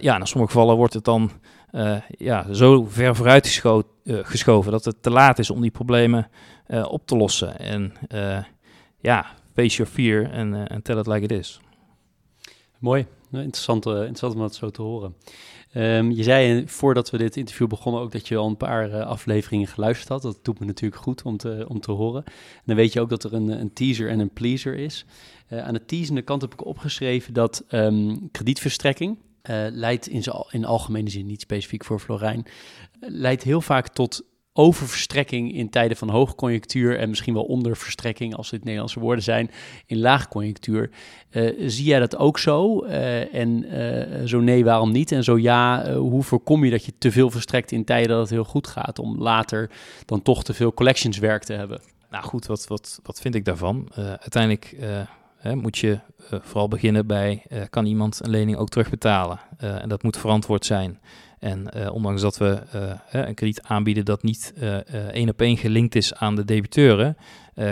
Ja, 0.00 0.18
in 0.18 0.26
sommige 0.26 0.52
gevallen 0.52 0.76
wordt 0.76 0.94
het 0.94 1.04
dan 1.04 1.30
ja, 2.18 2.52
zo 2.52 2.86
ver 2.88 3.16
vooruit 3.16 3.62
geschoven 4.04 4.72
dat 4.72 4.84
het 4.84 5.02
te 5.02 5.10
laat 5.10 5.38
is 5.38 5.50
om 5.50 5.60
die 5.60 5.70
problemen 5.70 6.28
op 6.84 7.06
te 7.06 7.16
lossen. 7.16 7.58
En 7.58 7.92
ja, 9.00 9.26
face 9.54 9.76
your 9.76 9.92
fear 9.92 10.30
en 10.30 10.80
tell 10.82 10.98
it 10.98 11.06
like 11.06 11.24
it 11.24 11.32
is. 11.32 11.60
Mooi. 12.80 13.06
Interessant, 13.32 13.86
uh, 13.86 13.92
interessant 13.92 14.34
om 14.34 14.40
dat 14.40 14.54
zo 14.54 14.70
te 14.70 14.82
horen. 14.82 15.14
Um, 15.74 16.10
je 16.10 16.22
zei 16.22 16.68
voordat 16.68 17.10
we 17.10 17.18
dit 17.18 17.36
interview 17.36 17.66
begonnen 17.66 18.00
ook 18.02 18.12
dat 18.12 18.28
je 18.28 18.36
al 18.36 18.46
een 18.46 18.56
paar 18.56 18.90
uh, 18.90 19.06
afleveringen 19.06 19.66
geluisterd 19.66 20.08
had. 20.08 20.22
Dat 20.22 20.38
doet 20.42 20.60
me 20.60 20.66
natuurlijk 20.66 21.02
goed 21.02 21.22
om 21.22 21.36
te, 21.36 21.64
om 21.68 21.80
te 21.80 21.92
horen. 21.92 22.24
En 22.24 22.62
dan 22.64 22.76
weet 22.76 22.92
je 22.92 23.00
ook 23.00 23.08
dat 23.08 23.24
er 23.24 23.34
een, 23.34 23.48
een 23.48 23.72
teaser 23.72 24.08
en 24.08 24.18
een 24.18 24.32
pleaser 24.32 24.76
is. 24.76 25.04
Aan 25.50 25.74
de 25.74 25.84
teasende 25.84 26.22
kant 26.22 26.42
heb 26.42 26.52
ik 26.52 26.66
opgeschreven 26.66 27.32
dat 27.32 27.64
um, 27.70 28.30
kredietverstrekking 28.30 29.18
leidt 29.72 30.06
in, 30.06 30.22
in 30.50 30.64
algemene 30.64 31.10
zin, 31.10 31.26
niet 31.26 31.40
specifiek 31.40 31.84
voor 31.84 32.00
Florijn, 32.00 32.46
leidt 33.00 33.42
heel 33.42 33.60
vaak 33.60 33.88
tot 33.88 34.24
oververstrekking 34.52 35.54
in 35.54 35.70
tijden 35.70 35.96
van 35.96 36.08
hoogconjunctuur 36.08 36.98
en 36.98 37.08
misschien 37.08 37.34
wel 37.34 37.42
onderverstrekking, 37.42 38.34
als 38.34 38.50
dit 38.50 38.64
Nederlandse 38.64 39.00
woorden 39.00 39.24
zijn, 39.24 39.50
in 39.86 39.98
laagconjunctuur. 39.98 40.90
Uh, 41.30 41.68
zie 41.68 41.84
jij 41.84 41.98
dat 41.98 42.16
ook 42.16 42.38
zo? 42.38 42.84
Uh, 42.84 43.34
en 43.34 43.64
uh, 43.64 44.26
zo 44.26 44.40
nee, 44.40 44.64
waarom 44.64 44.92
niet? 44.92 45.12
En 45.12 45.24
zo 45.24 45.38
ja, 45.38 45.94
hoe 45.94 46.22
voorkom 46.22 46.64
je 46.64 46.70
dat 46.70 46.84
je 46.84 46.92
te 46.98 47.12
veel 47.12 47.30
verstrekt 47.30 47.72
in 47.72 47.84
tijden 47.84 48.08
dat 48.08 48.20
het 48.20 48.30
heel 48.30 48.44
goed 48.44 48.66
gaat, 48.66 48.98
om 48.98 49.18
later 49.18 49.70
dan 50.04 50.22
toch 50.22 50.44
te 50.44 50.54
veel 50.54 50.74
collectionswerk 50.74 51.44
te 51.44 51.52
hebben? 51.52 51.80
Nou 52.10 52.24
goed, 52.24 52.46
wat, 52.46 52.66
wat, 52.66 53.00
wat 53.02 53.20
vind 53.20 53.34
ik 53.34 53.44
daarvan? 53.44 53.88
uiteindelijk 53.94 54.76
hè, 55.36 55.56
moet 55.56 55.78
je 55.78 55.98
vooral 56.28 56.68
beginnen 56.68 57.06
bij, 57.06 57.42
kan 57.70 57.86
iemand 57.86 58.20
een 58.24 58.30
lening 58.30 58.56
ook 58.56 58.68
terugbetalen? 58.68 59.40
en 59.58 59.88
dat 59.88 60.02
moet 60.02 60.16
verantwoord 60.16 60.66
zijn. 60.66 60.98
En 61.40 61.68
uh, 61.76 61.92
ondanks 61.92 62.22
dat 62.22 62.38
we 62.38 62.62
uh, 62.74 62.92
een 63.10 63.34
krediet 63.34 63.62
aanbieden 63.62 64.04
dat 64.04 64.22
niet 64.22 64.54
één 65.12 65.28
op 65.28 65.40
één 65.40 65.56
gelinkt 65.56 65.94
is 65.94 66.14
aan 66.14 66.36
de 66.36 66.44
debiteuren, 66.44 67.16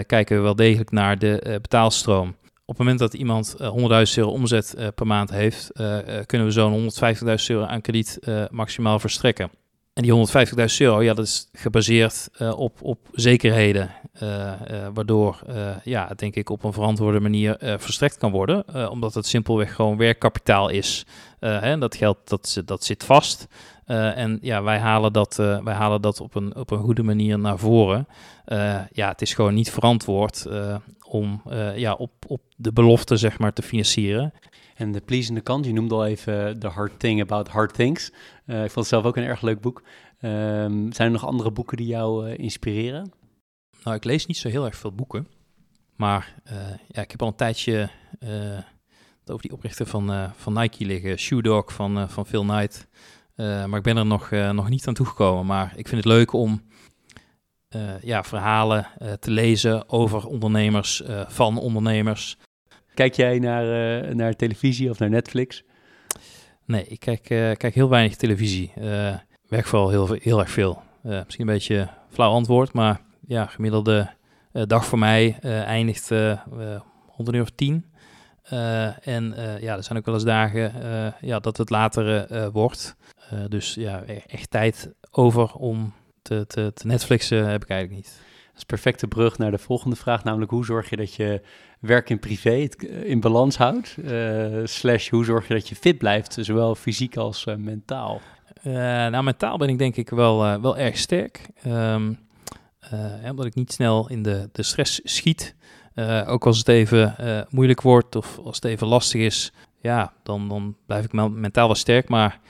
kijken 0.07 0.37
we 0.37 0.43
wel 0.43 0.55
degelijk 0.55 0.91
naar 0.91 1.19
de 1.19 1.59
betaalstroom. 1.63 2.29
Op 2.65 2.79
het 2.79 2.79
moment 2.79 2.99
dat 2.99 3.15
iemand 3.15 3.57
100.000 3.59 3.63
euro 4.15 4.31
omzet 4.31 4.93
per 4.95 5.07
maand 5.07 5.31
heeft, 5.31 5.71
kunnen 6.27 6.47
we 6.47 6.53
zo'n 6.53 6.91
150.000 6.91 7.27
euro 7.49 7.65
aan 7.65 7.81
krediet 7.81 8.19
maximaal 8.51 8.99
verstrekken. 8.99 9.51
En 9.99 10.05
die 10.05 10.13
150.000 10.13 10.77
euro, 10.79 11.03
ja, 11.03 11.15
dat 11.15 11.25
is 11.25 11.49
gebaseerd 11.53 12.29
op, 12.57 12.79
op 12.83 12.99
zekerheden, 13.13 13.91
waardoor 14.95 15.41
ja, 15.85 16.11
denk 16.17 16.35
ik 16.35 16.51
op 16.51 16.65
een 16.65 16.73
verantwoorde 16.73 17.21
manier 17.21 17.57
verstrekt 17.59 18.17
kan 18.17 18.31
worden, 18.31 18.91
omdat 18.91 19.15
het 19.15 19.27
simpelweg 19.27 19.75
gewoon 19.75 19.97
werkkapitaal 19.97 20.69
is. 20.69 21.07
hè, 21.41 21.79
dat 21.79 21.97
geld 21.97 22.19
dat, 22.25 22.63
dat 22.65 22.85
zit 22.85 23.05
vast. 23.05 23.47
en 23.87 24.39
ja, 24.43 24.63
wij 24.63 24.79
halen 24.79 25.13
dat, 25.13 25.37
wij 25.37 25.75
halen 25.75 26.03
dat 26.03 26.21
op, 26.21 26.35
een, 26.35 26.57
op 26.57 26.71
een 26.71 26.83
goede 26.83 27.03
manier 27.03 27.39
naar 27.39 27.59
voren. 27.59 28.07
ja, 28.93 29.09
het 29.09 29.23
is 29.23 29.35
gewoon 29.35 29.55
niet 29.55 29.71
verantwoord 29.71 30.47
om 31.05 31.43
ja, 31.75 31.93
op, 31.93 32.11
op 32.27 32.41
de 32.57 32.73
belofte 32.73 33.17
zeg 33.17 33.39
maar, 33.39 33.53
te 33.53 33.63
financieren. 33.63 34.33
En 34.79 34.93
de 34.93 35.01
pleasende 35.01 35.41
kant, 35.41 35.65
je 35.65 35.73
noemde 35.73 35.95
al 35.95 36.07
even 36.07 36.59
The 36.59 36.69
Hard 36.69 36.99
Thing 36.99 37.21
About 37.21 37.49
Hard 37.49 37.75
Things. 37.75 38.13
Uh, 38.47 38.57
ik 38.65 38.71
vond 38.71 38.75
het 38.75 38.87
zelf 38.87 39.05
ook 39.05 39.17
een 39.17 39.25
erg 39.25 39.41
leuk 39.41 39.61
boek. 39.61 39.83
Um, 40.21 40.93
zijn 40.93 41.07
er 41.07 41.11
nog 41.11 41.27
andere 41.27 41.51
boeken 41.51 41.77
die 41.77 41.87
jou 41.87 42.29
uh, 42.29 42.39
inspireren? 42.39 43.13
Nou, 43.85 43.97
ik 43.97 44.05
lees 44.05 44.27
niet 44.27 44.37
zo 44.37 44.49
heel 44.49 44.65
erg 44.65 44.77
veel 44.77 44.93
boeken. 44.93 45.29
Maar 45.97 46.35
uh, 46.53 46.53
ja, 46.89 47.03
ik 47.03 47.11
heb 47.11 47.23
al 47.23 47.29
een 47.29 47.35
tijdje 47.35 47.91
over 49.25 49.43
die 49.43 49.53
oprichter 49.53 49.87
van, 49.87 50.33
van 50.37 50.53
Nike 50.53 50.85
liggen. 50.85 51.19
Shoe 51.19 51.43
Dog 51.43 51.73
van, 51.73 52.11
van 52.11 52.27
Phil 52.27 52.43
Knight. 52.43 52.89
maar 53.37 53.77
ik 53.77 53.83
ben 53.83 53.97
er 53.97 54.07
nog, 54.07 54.31
nog 54.31 54.69
niet 54.69 54.87
aan 54.87 54.95
toegekomen. 54.95 55.47
Maar 55.47 55.73
ik 55.77 55.89
vind 55.89 56.05
het 56.05 56.13
leuk 56.13 56.33
om 56.33 56.63
ja, 58.01 58.25
verhalen 58.25 58.87
te 59.21 59.31
lezen 59.31 59.89
over 59.89 60.27
ondernemers, 60.27 61.03
van 61.27 61.59
ondernemers. 61.59 62.37
Kijk 62.99 63.15
jij 63.15 63.39
naar, 63.39 63.65
uh, 64.05 64.15
naar 64.15 64.37
televisie 64.37 64.91
of 64.91 64.99
naar 64.99 65.11
Netflix? 65.11 65.65
Nee, 66.65 66.85
ik 66.85 67.01
kijk, 67.01 67.31
uh, 67.31 67.53
kijk 67.53 67.75
heel 67.75 67.89
weinig 67.89 68.17
televisie. 68.17 68.73
Uh, 68.79 69.15
werk 69.49 69.67
vooral 69.67 69.91
heel, 69.91 70.17
heel 70.21 70.39
erg 70.39 70.51
veel. 70.51 70.83
misschien 71.03 71.49
een 71.49 71.55
beetje 71.55 71.89
flauw 72.11 72.31
antwoord, 72.31 72.73
maar 72.73 73.01
ja, 73.27 73.47
gemiddelde 73.47 74.11
dag 74.53 74.87
voor 74.87 74.99
mij 74.99 75.39
eindigt 75.43 76.09
rond 77.17 77.29
een 77.29 77.35
uur 77.35 77.43
of 77.43 77.51
tien. 77.51 77.85
en 79.03 79.35
ja, 79.61 79.77
er 79.77 79.85
zijn 79.85 79.99
ook 79.99 80.05
wel 80.05 80.15
eens 80.15 80.25
dagen 80.25 80.73
ja, 81.21 81.39
dat 81.39 81.57
het 81.57 81.71
later 81.71 82.29
wordt. 82.53 82.97
dus 83.49 83.75
ja, 83.75 84.03
e-, 84.07 84.21
echt 84.27 84.51
tijd 84.51 84.93
over 85.11 85.53
om 85.53 85.93
te, 86.23 86.47
te, 86.47 86.73
te 86.75 86.87
Netflixen 86.87 87.49
heb 87.49 87.63
ik 87.63 87.71
eigenlijk 87.71 88.03
niet. 88.03 88.17
Dat 88.47 88.57
is 88.57 88.65
perfecte 88.65 89.07
brug 89.07 89.39
naar 89.39 89.51
de 89.51 89.59
volgende 89.59 89.97
vraag, 89.97 90.25
namelijk 90.25 90.51
hoe 90.51 90.65
zorg 90.65 90.91
je 90.91 90.97
dat 90.97 91.15
je 91.15 91.43
werk 91.81 92.11
en 92.11 92.19
privé 92.19 92.69
eh, 92.69 93.05
in 93.05 93.21
balans 93.21 93.57
houdt? 93.57 93.97
Uh, 93.99 94.61
slash, 94.65 95.09
hoe 95.09 95.25
zorg 95.25 95.49
je 95.49 95.55
dat 95.55 95.69
je 95.69 95.75
fit 95.75 95.99
blijft, 95.99 96.37
zowel 96.41 96.75
fysiek 96.75 97.17
als 97.17 97.47
uh, 97.47 97.55
mentaal? 97.55 98.21
Nou, 98.63 99.23
mentaal 99.23 99.59
ben 99.59 99.69
ik 99.69 99.79
denk 99.79 99.97
ik 99.97 100.11
wel, 100.11 100.61
wel 100.61 100.79
erg 100.79 100.97
sterk. 100.97 101.49
Um, 101.67 102.19
omdat 103.29 103.45
ik 103.45 103.55
niet 103.55 103.73
snel 103.73 104.09
in 104.09 104.23
de, 104.23 104.49
de 104.53 104.63
stress 104.63 105.01
schiet. 105.05 105.55
ook 106.27 106.47
als 106.47 106.59
het 106.59 106.69
even 106.69 107.15
moeilijk 107.51 107.81
wordt 107.81 108.17
of 108.17 108.39
als 108.39 108.57
het 108.57 108.65
even 108.65 108.87
lastig 108.87 109.21
is, 109.21 109.53
ja, 109.81 110.13
dan, 110.23 110.49
dan 110.49 110.77
blijf 110.87 111.05
ik 111.05 111.13
mentaal 111.13 111.67
wel 111.67 111.75
sterk. 111.75 112.09
Maar 112.09 112.41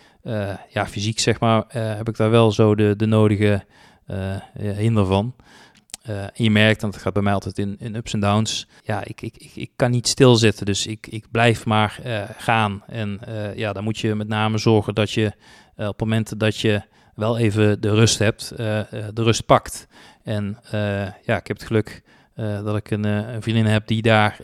ja, 0.68 0.86
fysiek 0.86 1.18
zeg 1.18 1.40
maar, 1.40 1.64
heb 1.68 2.08
ik 2.08 2.16
daar 2.16 2.30
wel 2.30 2.52
zo 2.52 2.74
de, 2.74 2.96
de 2.96 3.06
nodige 3.06 3.64
hinder 4.58 5.06
van. 5.06 5.34
Uh, 6.08 6.22
en 6.22 6.30
je 6.34 6.50
merkt, 6.50 6.82
en 6.82 6.90
dat 6.90 7.00
gaat 7.00 7.12
bij 7.12 7.22
mij 7.22 7.32
altijd 7.32 7.58
in, 7.58 7.76
in 7.78 7.94
ups 7.94 8.12
en 8.12 8.20
downs. 8.20 8.66
Ja, 8.82 9.04
ik, 9.04 9.20
ik, 9.20 9.36
ik, 9.36 9.50
ik 9.54 9.70
kan 9.76 9.90
niet 9.90 10.08
stilzitten, 10.08 10.66
dus 10.66 10.86
ik, 10.86 11.06
ik 11.06 11.24
blijf 11.30 11.64
maar 11.64 12.00
uh, 12.06 12.22
gaan. 12.36 12.82
En 12.86 13.20
uh, 13.28 13.56
ja, 13.56 13.72
dan 13.72 13.84
moet 13.84 13.98
je 13.98 14.14
met 14.14 14.28
name 14.28 14.58
zorgen 14.58 14.94
dat 14.94 15.10
je 15.10 15.32
op 15.76 16.00
momenten 16.00 16.38
dat 16.38 16.56
je 16.56 16.82
wel 17.14 17.38
even 17.38 17.80
de 17.80 17.94
rust 17.94 18.18
hebt, 18.18 18.48
de 18.56 19.10
rust 19.14 19.46
pakt. 19.46 19.86
En 20.22 20.58
ja, 21.24 21.36
ik 21.36 21.46
heb 21.46 21.58
het 21.58 21.62
geluk 21.62 22.02
dat 22.34 22.76
ik 22.76 22.90
een, 22.90 23.04
een, 23.04 23.42
vriendin 23.42 23.66
heb 23.66 23.86
die 23.86 24.02
daar 24.02 24.40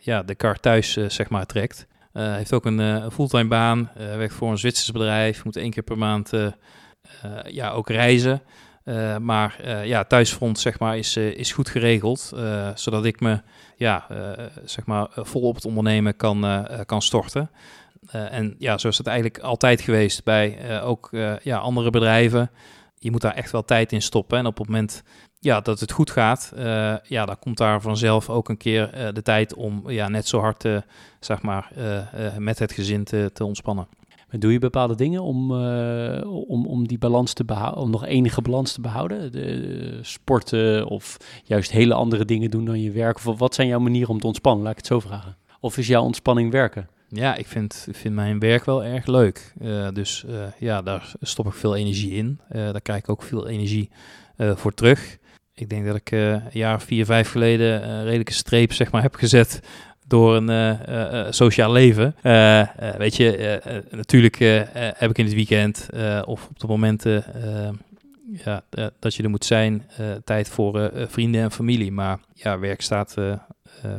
ja, 0.00 0.22
de 0.22 0.34
kar 0.34 0.60
thuis 0.60 0.92
zeg 0.92 1.28
maar 1.28 1.46
trekt. 1.46 1.86
heeft 2.12 2.52
ook 2.52 2.64
een 2.64 3.10
fulltime 3.10 3.48
baan, 3.48 3.90
werkt 3.94 4.34
voor 4.34 4.50
een 4.50 4.58
Zwitsers 4.58 4.92
bedrijf, 4.92 5.44
moet 5.44 5.56
één 5.56 5.70
keer 5.70 5.82
per 5.82 5.98
maand 5.98 6.30
ja, 7.46 7.70
ook 7.70 7.88
reizen. 7.88 8.42
Uh, 8.84 9.16
maar 9.16 9.60
uh, 9.64 9.86
ja, 9.86 10.04
thuisfront 10.04 10.58
zeg 10.58 10.78
maar, 10.78 10.98
is, 10.98 11.16
uh, 11.16 11.36
is 11.36 11.52
goed 11.52 11.68
geregeld, 11.68 12.32
zodat 12.74 13.04
ik 13.04 13.20
me 13.20 13.40
ja, 13.76 14.06
zeg 14.64 14.86
maar, 14.86 15.08
vol 15.14 15.42
op 15.42 15.54
het 15.54 15.64
ondernemen 15.64 16.16
kan, 16.16 16.66
kan 16.86 17.02
storten. 17.02 17.50
en 18.10 18.54
ja, 18.58 18.78
zo 18.78 18.88
is 18.88 18.98
het 18.98 19.06
eigenlijk 19.06 19.38
altijd 19.38 19.80
geweest 19.80 20.24
bij 20.24 20.80
ook 20.82 21.10
ja, 21.42 21.58
andere 21.58 21.90
bedrijven. 21.90 22.50
Je 22.98 23.10
moet 23.10 23.20
daar 23.20 23.34
echt 23.34 23.50
wel 23.50 23.64
tijd 23.64 23.92
in 23.92 24.02
stoppen. 24.02 24.38
En 24.38 24.46
op 24.46 24.58
het 24.58 24.66
moment 24.66 25.02
ja, 25.38 25.60
dat 25.60 25.80
het 25.80 25.92
goed 25.92 26.10
gaat, 26.10 26.52
ja, 27.02 27.24
dan 27.24 27.38
komt 27.38 27.58
daar 27.58 27.80
vanzelf 27.80 28.30
ook 28.30 28.48
een 28.48 28.56
keer 28.56 29.12
de 29.14 29.22
tijd 29.22 29.54
om 29.54 29.90
ja, 29.90 30.08
net 30.08 30.28
zo 30.28 30.40
hard 30.40 30.64
zeg 31.20 31.42
maar, 31.42 31.72
met 32.38 32.58
het 32.58 32.72
gezin 32.72 33.04
te, 33.04 33.30
te 33.32 33.44
ontspannen. 33.44 33.88
Doe 34.38 34.52
je 34.52 34.58
bepaalde 34.58 34.94
dingen 34.94 35.22
om, 35.22 35.52
om, 36.24 36.66
om 36.66 36.88
die 36.88 36.98
balans 36.98 37.32
te 37.32 37.44
behouden, 37.44 37.82
om 37.82 37.90
nog 37.90 38.04
enige 38.06 38.42
balans 38.42 38.72
te 38.72 38.80
behouden? 38.80 39.32
De, 39.32 39.98
sporten 40.02 40.86
of 40.86 41.16
juist 41.44 41.70
hele 41.70 41.94
andere 41.94 42.24
dingen 42.24 42.50
doen 42.50 42.64
dan 42.64 42.80
je 42.80 42.90
werk? 42.90 43.16
Of 43.26 43.38
wat 43.38 43.54
zijn 43.54 43.68
jouw 43.68 43.78
manieren 43.78 44.10
om 44.10 44.20
te 44.20 44.26
ontspannen? 44.26 44.62
Laat 44.62 44.72
ik 44.72 44.78
het 44.78 44.86
zo 44.86 45.00
vragen. 45.00 45.36
Of 45.60 45.78
is 45.78 45.86
jouw 45.86 46.02
ontspanning 46.02 46.50
werken? 46.50 46.88
Ja, 47.08 47.34
ik 47.34 47.46
vind, 47.46 47.86
vind 47.90 48.14
mijn 48.14 48.38
werk 48.38 48.64
wel 48.64 48.84
erg 48.84 49.06
leuk. 49.06 49.54
dus 49.92 50.24
ja, 50.58 50.82
daar 50.82 51.12
stop 51.20 51.46
ik 51.46 51.52
veel 51.52 51.76
energie 51.76 52.12
in. 52.12 52.40
daar 52.48 52.80
krijg 52.80 52.98
ik 52.98 53.08
ook 53.08 53.22
veel 53.22 53.48
energie 53.48 53.90
voor 54.36 54.74
terug 54.74 55.18
ik 55.54 55.68
denk 55.68 55.86
dat 55.86 55.96
ik 55.96 56.10
een 56.10 56.42
jaar 56.50 56.80
vier, 56.80 57.04
vijf 57.04 57.30
geleden 57.30 57.88
een 57.88 58.04
redelijke 58.04 58.32
streep 58.32 58.72
zeg 58.72 58.90
maar, 58.90 59.02
heb 59.02 59.14
gezet 59.14 59.60
door 60.06 60.36
een 60.36 60.48
uh, 60.90 61.26
sociaal 61.30 61.72
leven. 61.72 62.14
weet 62.98 63.16
je, 63.16 63.60
natuurlijk 63.90 64.38
heb 64.96 65.10
ik 65.10 65.18
in 65.18 65.24
het 65.24 65.34
weekend 65.34 65.88
of 66.24 66.48
op 66.48 66.58
de 66.58 66.66
momenten 66.66 67.24
ja, 68.44 68.62
dat 68.98 69.14
je 69.14 69.22
er 69.22 69.30
moet 69.30 69.44
zijn, 69.44 69.82
tijd 70.24 70.48
voor 70.48 70.90
vrienden 71.08 71.42
en 71.42 71.52
familie. 71.52 71.92
Maar 71.92 72.18
ja, 72.34 72.58
werk 72.58 72.80
staat 72.80 73.14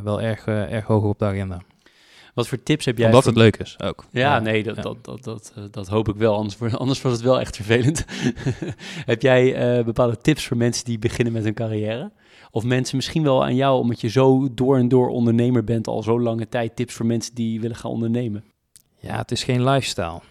wel 0.04 0.22
erg, 0.22 0.46
erg 0.46 0.86
hoog 0.86 1.04
op 1.04 1.20
de 1.20 1.26
agenda. 1.26 1.62
Wat 2.36 2.48
voor 2.48 2.64
tips 2.64 2.86
heb 2.86 2.98
jij? 2.98 3.08
Omdat 3.08 3.26
het 3.26 3.36
leuk 3.36 3.58
is 3.58 3.80
ook. 3.80 4.06
Ja, 4.12 4.40
nee, 4.40 4.64
dat, 4.64 4.76
Dat, 4.76 5.06
dat, 5.06 5.24
dat, 5.24 5.54
eh, 5.56 5.64
dat, 5.72 5.88
hoop 5.88 6.08
ik 6.08 6.16
wel. 6.16 6.36
Anders, 6.36 6.62
anders 6.62 7.02
was 7.02 7.12
het 7.12 7.22
wel 7.22 7.40
echt 7.40 7.56
vervelend. 7.56 8.06
heb 9.12 9.22
jij 9.22 9.84
bepaalde 9.86 10.18
tips 10.18 10.46
voor 10.46 10.58
mensen 10.58 10.86
die 10.86 11.00
beginnen 11.00 11.34
met 11.34 11.44
hun 11.44 11.54
carrière? 11.54 12.12
Of 12.56 12.64
mensen 12.64 12.96
misschien 12.96 13.24
wel 13.24 13.44
aan 13.44 13.56
jou, 13.56 13.80
omdat 13.80 14.02
je 14.02 14.08
zo 14.08 14.48
door 14.54 14.78
en 14.78 14.88
door 14.88 15.10
ondernemer 15.10 15.64
bent 15.64 15.88
al 15.88 16.04
zo 16.04 16.20
lange 16.20 16.50
tijd, 16.50 16.76
tips 16.76 16.94
voor 16.94 17.06
mensen 17.06 17.36
die 17.36 17.62
willen 17.62 17.76
gaan 17.76 17.92
ondernemen? 17.92 18.44
Ja, 19.00 19.18
het 19.18 19.32
is 19.32 19.44
geen 19.44 19.64
lifestyle. 19.64 20.22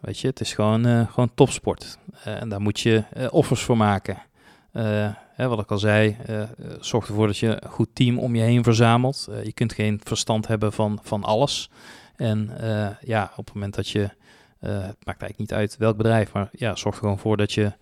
Weet 0.00 0.18
je, 0.18 0.26
het 0.26 0.40
is 0.40 0.52
gewoon, 0.52 0.86
uh, 0.86 1.10
gewoon 1.10 1.30
topsport. 1.34 1.98
en 2.24 2.48
daar 2.48 2.60
moet 2.60 2.80
je 2.80 3.04
offers 3.30 3.62
voor 3.62 3.76
maken. 3.76 4.22
Hè, 5.34 5.48
wat 5.48 5.60
ik 5.60 5.70
al 5.70 5.78
zei, 5.78 6.16
zorg 6.80 7.08
ervoor 7.08 7.26
dat 7.26 7.38
je 7.38 7.64
een 7.64 7.70
goed 7.70 7.88
team 7.92 8.18
om 8.18 8.34
je 8.34 8.42
heen 8.42 8.64
verzamelt. 8.64 9.28
Je 9.44 9.52
kunt 9.52 9.72
geen 9.72 10.00
verstand 10.04 10.46
hebben 10.46 10.72
van, 10.72 10.98
van 11.02 11.24
alles. 11.24 11.70
En 12.16 12.50
ja, 13.00 13.32
op 13.36 13.44
het 13.44 13.54
moment 13.54 13.74
dat 13.74 13.88
je, 13.88 14.00
het 14.58 15.04
maakt 15.04 15.20
eigenlijk 15.20 15.38
niet 15.38 15.52
uit 15.52 15.76
welk 15.76 15.96
bedrijf, 15.96 16.32
maar 16.32 16.48
ja, 16.52 16.76
zorg 16.76 16.94
er 16.94 17.00
gewoon 17.00 17.18
voor 17.18 17.36
dat 17.36 17.52
je, 17.52 17.72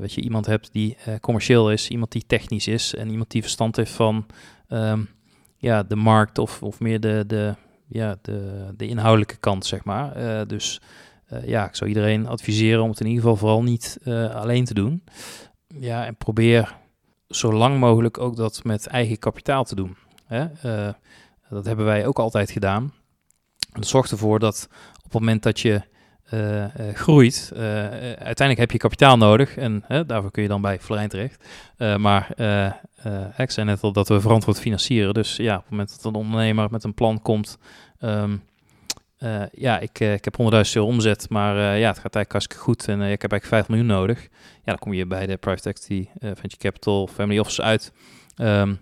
dat 0.00 0.12
je 0.12 0.20
iemand 0.20 0.46
hebt 0.46 0.72
die 0.72 0.96
commercieel 1.20 1.70
is, 1.70 1.88
iemand 1.88 2.12
die 2.12 2.24
technisch 2.26 2.66
is 2.66 2.94
en 2.94 3.10
iemand 3.10 3.30
die 3.30 3.42
verstand 3.42 3.76
heeft 3.76 3.92
van 3.92 4.26
um, 4.68 5.08
ja, 5.56 5.82
de 5.82 5.96
markt 5.96 6.38
of, 6.38 6.62
of 6.62 6.80
meer 6.80 7.00
de, 7.00 7.24
de, 7.26 7.54
ja, 7.86 8.16
de, 8.22 8.68
de 8.76 8.86
inhoudelijke 8.86 9.36
kant, 9.36 9.66
zeg 9.66 9.84
maar. 9.84 10.46
dus 10.46 10.80
ja, 11.44 11.68
ik 11.68 11.74
zou 11.74 11.90
iedereen 11.90 12.26
adviseren 12.26 12.82
om 12.82 12.90
het 12.90 13.00
in 13.00 13.06
ieder 13.06 13.22
geval 13.22 13.36
vooral 13.36 13.62
niet 13.62 13.98
alleen 14.32 14.64
te 14.64 14.74
doen. 14.74 15.02
Ja, 15.78 16.06
en 16.06 16.16
probeer 16.16 16.76
zo 17.28 17.52
lang 17.52 17.78
mogelijk 17.78 18.18
ook 18.18 18.36
dat 18.36 18.64
met 18.64 18.86
eigen 18.86 19.18
kapitaal 19.18 19.64
te 19.64 19.74
doen. 19.74 19.96
Hè? 20.26 20.46
Dat 21.48 21.64
hebben 21.64 21.84
wij 21.84 22.06
ook 22.06 22.18
altijd 22.18 22.50
gedaan. 22.50 22.92
Dat 23.72 23.86
zorgt 23.86 24.10
ervoor 24.10 24.38
dat 24.38 24.68
op 24.96 25.02
het 25.04 25.12
moment 25.12 25.42
dat 25.42 25.60
je 25.60 25.82
uh, 26.30 26.58
uh, 26.58 26.66
groeit, 26.94 27.52
uiteindelijk 27.54 28.58
heb 28.58 28.70
je 28.70 28.78
kapitaal 28.78 29.16
nodig 29.16 29.56
en 29.56 29.84
daarvoor 30.06 30.30
kun 30.30 30.42
je 30.42 30.48
dan 30.48 30.60
bij 30.60 30.78
Florijn 30.78 31.08
terecht. 31.08 31.44
maar 31.98 32.30
ik 33.36 33.50
zei 33.50 33.66
net 33.66 33.82
al 33.82 33.92
dat 33.92 34.08
we 34.08 34.20
verantwoord 34.20 34.60
financieren. 34.60 35.14
Dus 35.14 35.36
ja, 35.36 35.54
op 35.54 35.60
het 35.60 35.70
moment 35.70 35.90
dat 35.90 36.04
een 36.04 36.20
ondernemer 36.20 36.70
met 36.70 36.84
een 36.84 36.94
plan 36.94 37.22
komt, 37.22 37.58
uh, 38.00 39.42
ja, 39.52 39.78
ik, 39.78 40.00
ik 40.00 40.24
heb 40.24 40.36
100.000 40.40 40.46
euro 40.48 40.88
omzet, 40.88 41.28
maar 41.28 41.56
ja, 41.56 41.88
het 41.88 41.98
gaat 41.98 42.14
eigenlijk 42.14 42.32
hartstikke 42.32 42.64
goed 42.64 42.88
en 42.88 43.00
ik 43.00 43.22
heb 43.22 43.32
eigenlijk 43.32 43.44
5 43.44 43.68
miljoen 43.68 43.86
nodig. 43.86 44.22
Ja, 44.54 44.60
dan 44.64 44.78
kom 44.78 44.92
je 44.92 45.06
bij 45.06 45.26
de 45.26 45.36
private 45.36 45.68
equity, 45.68 46.08
venture 46.20 46.56
capital, 46.56 47.06
family 47.06 47.38
office 47.38 47.62
uit. 47.62 47.92
Um, 48.36 48.80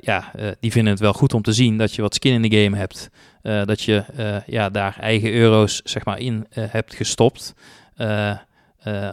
ja, 0.00 0.30
die 0.60 0.72
vinden 0.72 0.92
het 0.92 1.00
wel 1.00 1.12
goed 1.12 1.34
om 1.34 1.42
te 1.42 1.52
zien 1.52 1.78
dat 1.78 1.94
je 1.94 2.02
wat 2.02 2.14
skin 2.14 2.32
in 2.32 2.50
de 2.50 2.62
game 2.62 2.76
hebt. 2.76 3.10
Dat 3.44 3.82
je 3.82 4.04
ja, 4.46 4.70
daar 4.70 4.96
eigen 5.00 5.32
euro's 5.32 5.80
zeg 5.84 6.04
maar, 6.04 6.18
in 6.18 6.46
hebt 6.50 6.94
gestopt. 6.94 7.54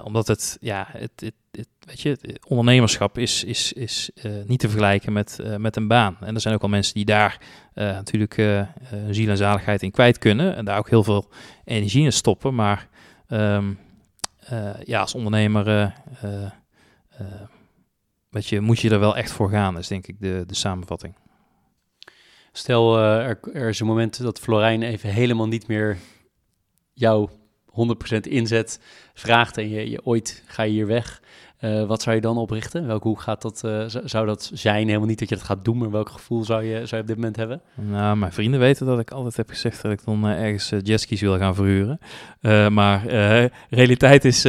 omdat 0.04 0.28
het, 0.28 0.58
ja, 0.62 0.88
het, 0.92 1.12
het, 1.16 1.34
het, 1.52 1.68
weet 1.80 2.02
je, 2.02 2.40
ondernemerschap 2.48 3.18
is, 3.18 3.44
is, 3.44 3.74
is 3.74 4.10
niet 4.46 4.60
te 4.60 4.70
vergelijken 4.70 5.14
met, 5.14 5.40
met 5.58 5.76
een 5.76 5.88
baan. 5.88 6.18
En 6.20 6.36
er 6.36 6.42
zijn 6.42 6.54
ook 6.54 6.62
al 6.62 6.70
mensen 6.70 6.94
die 6.94 7.06
daar 7.06 7.38
natuurlijk 7.74 8.34
ziel 9.10 9.30
en 9.30 9.38
zaligheid 9.38 9.84
in 9.84 9.92
kwijt 9.92 10.18
kunnen. 10.18 10.56
En 10.56 10.66
daar 10.66 10.78
ook 10.78 10.90
heel 10.90 11.04
veel 11.04 11.30
energie 11.64 12.04
in 12.04 12.14
stoppen. 12.14 12.56
Maar 12.56 12.88
um, 13.28 13.80
ja, 14.84 15.00
als 15.00 15.16
ondernemer 15.16 15.94
weet 18.30 18.48
je, 18.48 18.62
moet 18.62 18.80
je 18.80 18.90
er 18.90 19.00
wel 19.00 19.18
echt 19.18 19.32
voor 19.32 19.50
gaan, 19.50 19.78
is 19.78 19.88
denk 19.88 20.08
ik 20.08 20.20
de, 20.20 20.44
de 20.48 20.56
samenvatting. 20.56 21.16
Stel, 22.52 22.98
er, 22.98 23.40
er 23.54 23.70
is 23.70 23.80
een 23.80 23.86
moment 23.86 24.22
dat 24.22 24.40
Florijn 24.40 24.82
even 24.82 25.10
helemaal 25.10 25.48
niet 25.48 25.68
meer 25.68 25.98
jou 26.94 27.30
100% 27.72 28.20
inzet 28.22 28.80
vraagt 29.14 29.58
en 29.58 29.70
je, 29.70 29.90
je 29.90 30.06
ooit 30.06 30.44
ga 30.46 30.64
je 30.64 30.72
hier 30.72 30.88
weg. 30.88 31.22
Uh, 31.62 31.86
wat 31.86 32.02
zou 32.02 32.16
je 32.16 32.22
dan 32.22 32.38
oprichten? 32.38 32.88
Welke, 32.88 33.08
hoe 33.08 33.20
gaat 33.20 33.42
dat, 33.42 33.62
uh, 33.66 33.84
zou 33.88 34.26
dat 34.26 34.52
zijn? 34.54 34.88
Helemaal 34.88 35.08
niet 35.08 35.20
dat 35.20 35.30
je 35.30 35.36
dat 35.36 35.44
gaat 35.44 35.66
doen, 35.66 35.78
maar 35.78 35.92
welk 35.92 36.10
gevoel 36.10 36.44
zou 36.44 36.64
je, 36.64 36.76
zou 36.76 36.96
je 36.96 37.02
op 37.02 37.08
dit 37.08 37.16
moment 37.16 37.36
hebben? 37.36 37.62
Nou, 37.76 38.18
mijn 38.18 38.32
vrienden 38.32 38.60
weten 38.60 38.86
dat 38.86 39.00
ik 39.00 39.12
altijd 39.12 39.38
heb 39.38 39.50
gezegd 39.50 39.82
dat 39.82 39.92
ik 39.92 40.06
dan 40.06 40.26
ergens 40.26 40.74
jetskis 40.82 41.22
wil 41.22 41.38
gaan 41.38 41.56
verhuren. 41.56 42.00
maar 42.74 43.06
realiteit 43.70 44.26
is 44.26 44.42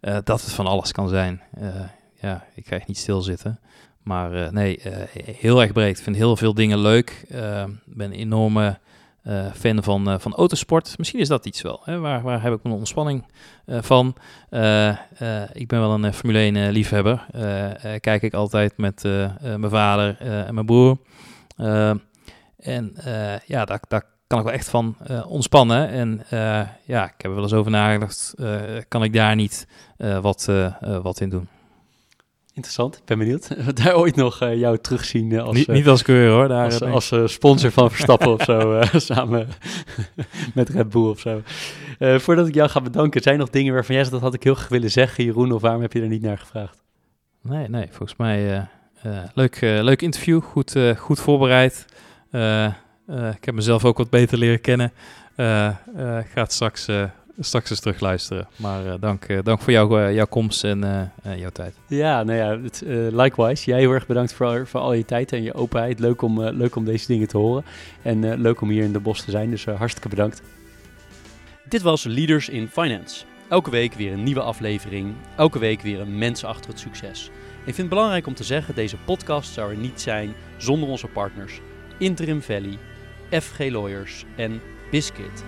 dat 0.00 0.26
het 0.26 0.52
van 0.52 0.66
alles 0.66 0.92
kan 0.92 1.08
zijn. 1.08 1.42
ja, 2.20 2.44
ik 2.54 2.66
ga 2.66 2.76
echt 2.76 2.86
niet 2.86 2.98
stilzitten. 2.98 3.60
Maar 4.02 4.52
nee, 4.52 4.80
heel 5.24 5.60
erg 5.60 5.72
breed. 5.72 5.98
Ik 5.98 6.04
vind 6.04 6.16
heel 6.16 6.36
veel 6.36 6.54
dingen 6.54 6.78
leuk. 6.78 7.24
Ik 7.28 7.94
ben 7.94 8.06
een 8.06 8.12
enorme 8.12 8.78
fan 9.54 9.82
van, 9.82 10.20
van 10.20 10.34
autosport. 10.34 10.98
Misschien 10.98 11.20
is 11.20 11.28
dat 11.28 11.46
iets 11.46 11.62
wel. 11.62 11.80
Hè? 11.84 11.98
Waar, 11.98 12.22
waar 12.22 12.42
heb 12.42 12.52
ik 12.52 12.62
mijn 12.62 12.74
ontspanning 12.74 13.26
van? 13.66 14.14
ik 15.52 15.68
ben 15.68 15.80
wel 15.80 16.04
een 16.04 16.14
Formule 16.14 16.38
1 16.38 16.70
liefhebber. 16.70 17.26
kijk 18.00 18.22
ik 18.22 18.34
altijd 18.34 18.76
met 18.76 19.02
mijn 19.42 19.70
vader 19.70 20.16
en 20.20 20.54
mijn 20.54 20.66
broer. 20.66 20.98
en 22.56 22.94
ja, 23.46 23.64
daar, 23.64 23.80
daar 23.88 24.04
kan 24.26 24.38
ik 24.38 24.44
wel 24.44 24.54
echt 24.54 24.68
van 24.68 24.96
ontspannen. 25.26 25.88
En 25.88 26.22
ja, 26.84 27.04
ik 27.04 27.14
heb 27.16 27.30
er 27.30 27.34
wel 27.34 27.42
eens 27.42 27.52
over 27.52 27.70
nagedacht. 27.70 28.34
kan 28.88 29.02
ik 29.02 29.12
daar 29.12 29.34
niet 29.34 29.66
wat, 30.20 30.48
wat 31.02 31.20
in 31.20 31.28
doen? 31.28 31.48
Interessant, 32.54 32.96
ik 32.96 33.04
ben 33.04 33.18
benieuwd. 33.18 33.48
Daar 33.82 33.96
ooit 33.96 34.16
nog 34.16 34.42
uh, 34.42 34.58
jou 34.58 34.78
terugzien 34.78 35.40
als... 35.40 35.56
Niet, 35.56 35.68
niet 35.68 35.88
als 35.88 36.02
keur 36.02 36.30
hoor. 36.30 36.48
Daar 36.48 36.64
als, 36.64 37.10
als 37.12 37.32
sponsor 37.32 37.70
van 37.70 37.90
Verstappen 37.90 38.32
of 38.32 38.42
zo, 38.42 38.82
samen 39.12 39.48
met 40.54 40.68
Red 40.68 40.88
Bull 40.88 41.08
of 41.08 41.20
zo. 41.20 41.42
voordat 41.98 42.48
ik 42.48 42.54
jou 42.54 42.68
ga 42.68 42.80
bedanken, 42.80 43.22
zijn 43.22 43.34
er 43.34 43.40
nog 43.40 43.50
dingen 43.50 43.72
waarvan 43.72 43.94
jij 43.94 44.04
zegt, 44.04 44.14
dat 44.14 44.24
had 44.24 44.34
ik 44.34 44.42
heel 44.42 44.54
graag 44.54 44.68
willen 44.68 44.90
zeggen, 44.90 45.24
Jeroen, 45.24 45.52
of 45.52 45.60
waarom 45.60 45.82
heb 45.82 45.92
je 45.92 46.00
er 46.00 46.08
niet 46.08 46.22
naar 46.22 46.38
gevraagd? 46.38 46.82
Nee, 47.42 47.68
nee, 47.68 47.86
volgens 47.90 48.18
mij 48.18 48.68
leuk, 49.34 49.60
leuk 49.60 50.02
interview, 50.02 50.42
goed, 50.42 50.76
goed 50.96 51.20
voorbereid. 51.20 51.84
ik 53.34 53.44
heb 53.44 53.54
mezelf 53.54 53.84
ook 53.84 53.98
wat 53.98 54.10
beter 54.10 54.38
leren 54.38 54.60
kennen. 54.60 54.92
gaat 56.34 56.52
straks 56.52 56.86
straks 57.38 57.70
eens 57.70 57.80
terug 57.80 58.00
luisteren. 58.00 58.48
Maar 58.56 58.86
uh, 58.86 58.94
dank, 59.00 59.28
uh, 59.28 59.38
dank 59.42 59.60
voor 59.60 59.72
jou, 59.72 60.00
uh, 60.00 60.14
jouw 60.14 60.26
komst 60.26 60.64
en 60.64 61.10
jouw 61.36 61.50
tijd. 61.50 61.74
Ja, 61.86 62.22
nou 62.22 62.38
ja, 62.38 62.60
het, 62.60 62.82
likewise. 63.12 63.70
Jij 63.70 63.78
heel 63.78 63.92
erg 63.92 64.06
bedankt 64.06 64.32
voor, 64.32 64.66
voor 64.66 64.80
al 64.80 64.92
je 64.92 65.04
tijd 65.04 65.32
en 65.32 65.42
je 65.42 65.54
openheid. 65.54 65.98
Leuk 65.98 66.22
om, 66.22 66.42
leuk 66.42 66.76
om 66.76 66.84
deze 66.84 67.06
dingen 67.06 67.28
te 67.28 67.38
horen. 67.38 67.64
En 68.02 68.40
leuk 68.40 68.60
om 68.60 68.68
hier 68.68 68.84
in 68.84 68.92
de 68.92 69.00
bos 69.00 69.24
te 69.24 69.30
zijn. 69.30 69.50
Dus 69.50 69.64
hartstikke 69.64 70.08
bedankt. 70.08 70.42
Dit 71.68 71.82
was 71.82 72.04
Leaders 72.04 72.48
in 72.48 72.68
Finance. 72.68 73.24
Elke 73.48 73.70
week 73.70 73.94
weer 73.94 74.12
een 74.12 74.22
nieuwe 74.22 74.42
aflevering. 74.42 75.14
Elke 75.36 75.58
week 75.58 75.80
weer 75.80 76.00
een 76.00 76.18
mens 76.18 76.44
achter 76.44 76.70
het 76.70 76.80
succes. 76.80 77.30
Ik 77.60 77.74
vind 77.74 77.76
het 77.76 77.88
belangrijk 77.88 78.26
om 78.26 78.34
te 78.34 78.44
zeggen, 78.44 78.74
deze 78.74 78.96
podcast 78.96 79.52
zou 79.52 79.70
er 79.70 79.76
niet 79.76 80.00
zijn 80.00 80.34
zonder 80.56 80.88
onze 80.88 81.06
partners. 81.06 81.60
Interim 81.98 82.42
Valley, 82.42 82.78
FG 83.30 83.58
Lawyers 83.58 84.24
en 84.36 84.60
Biscuit. 84.90 85.44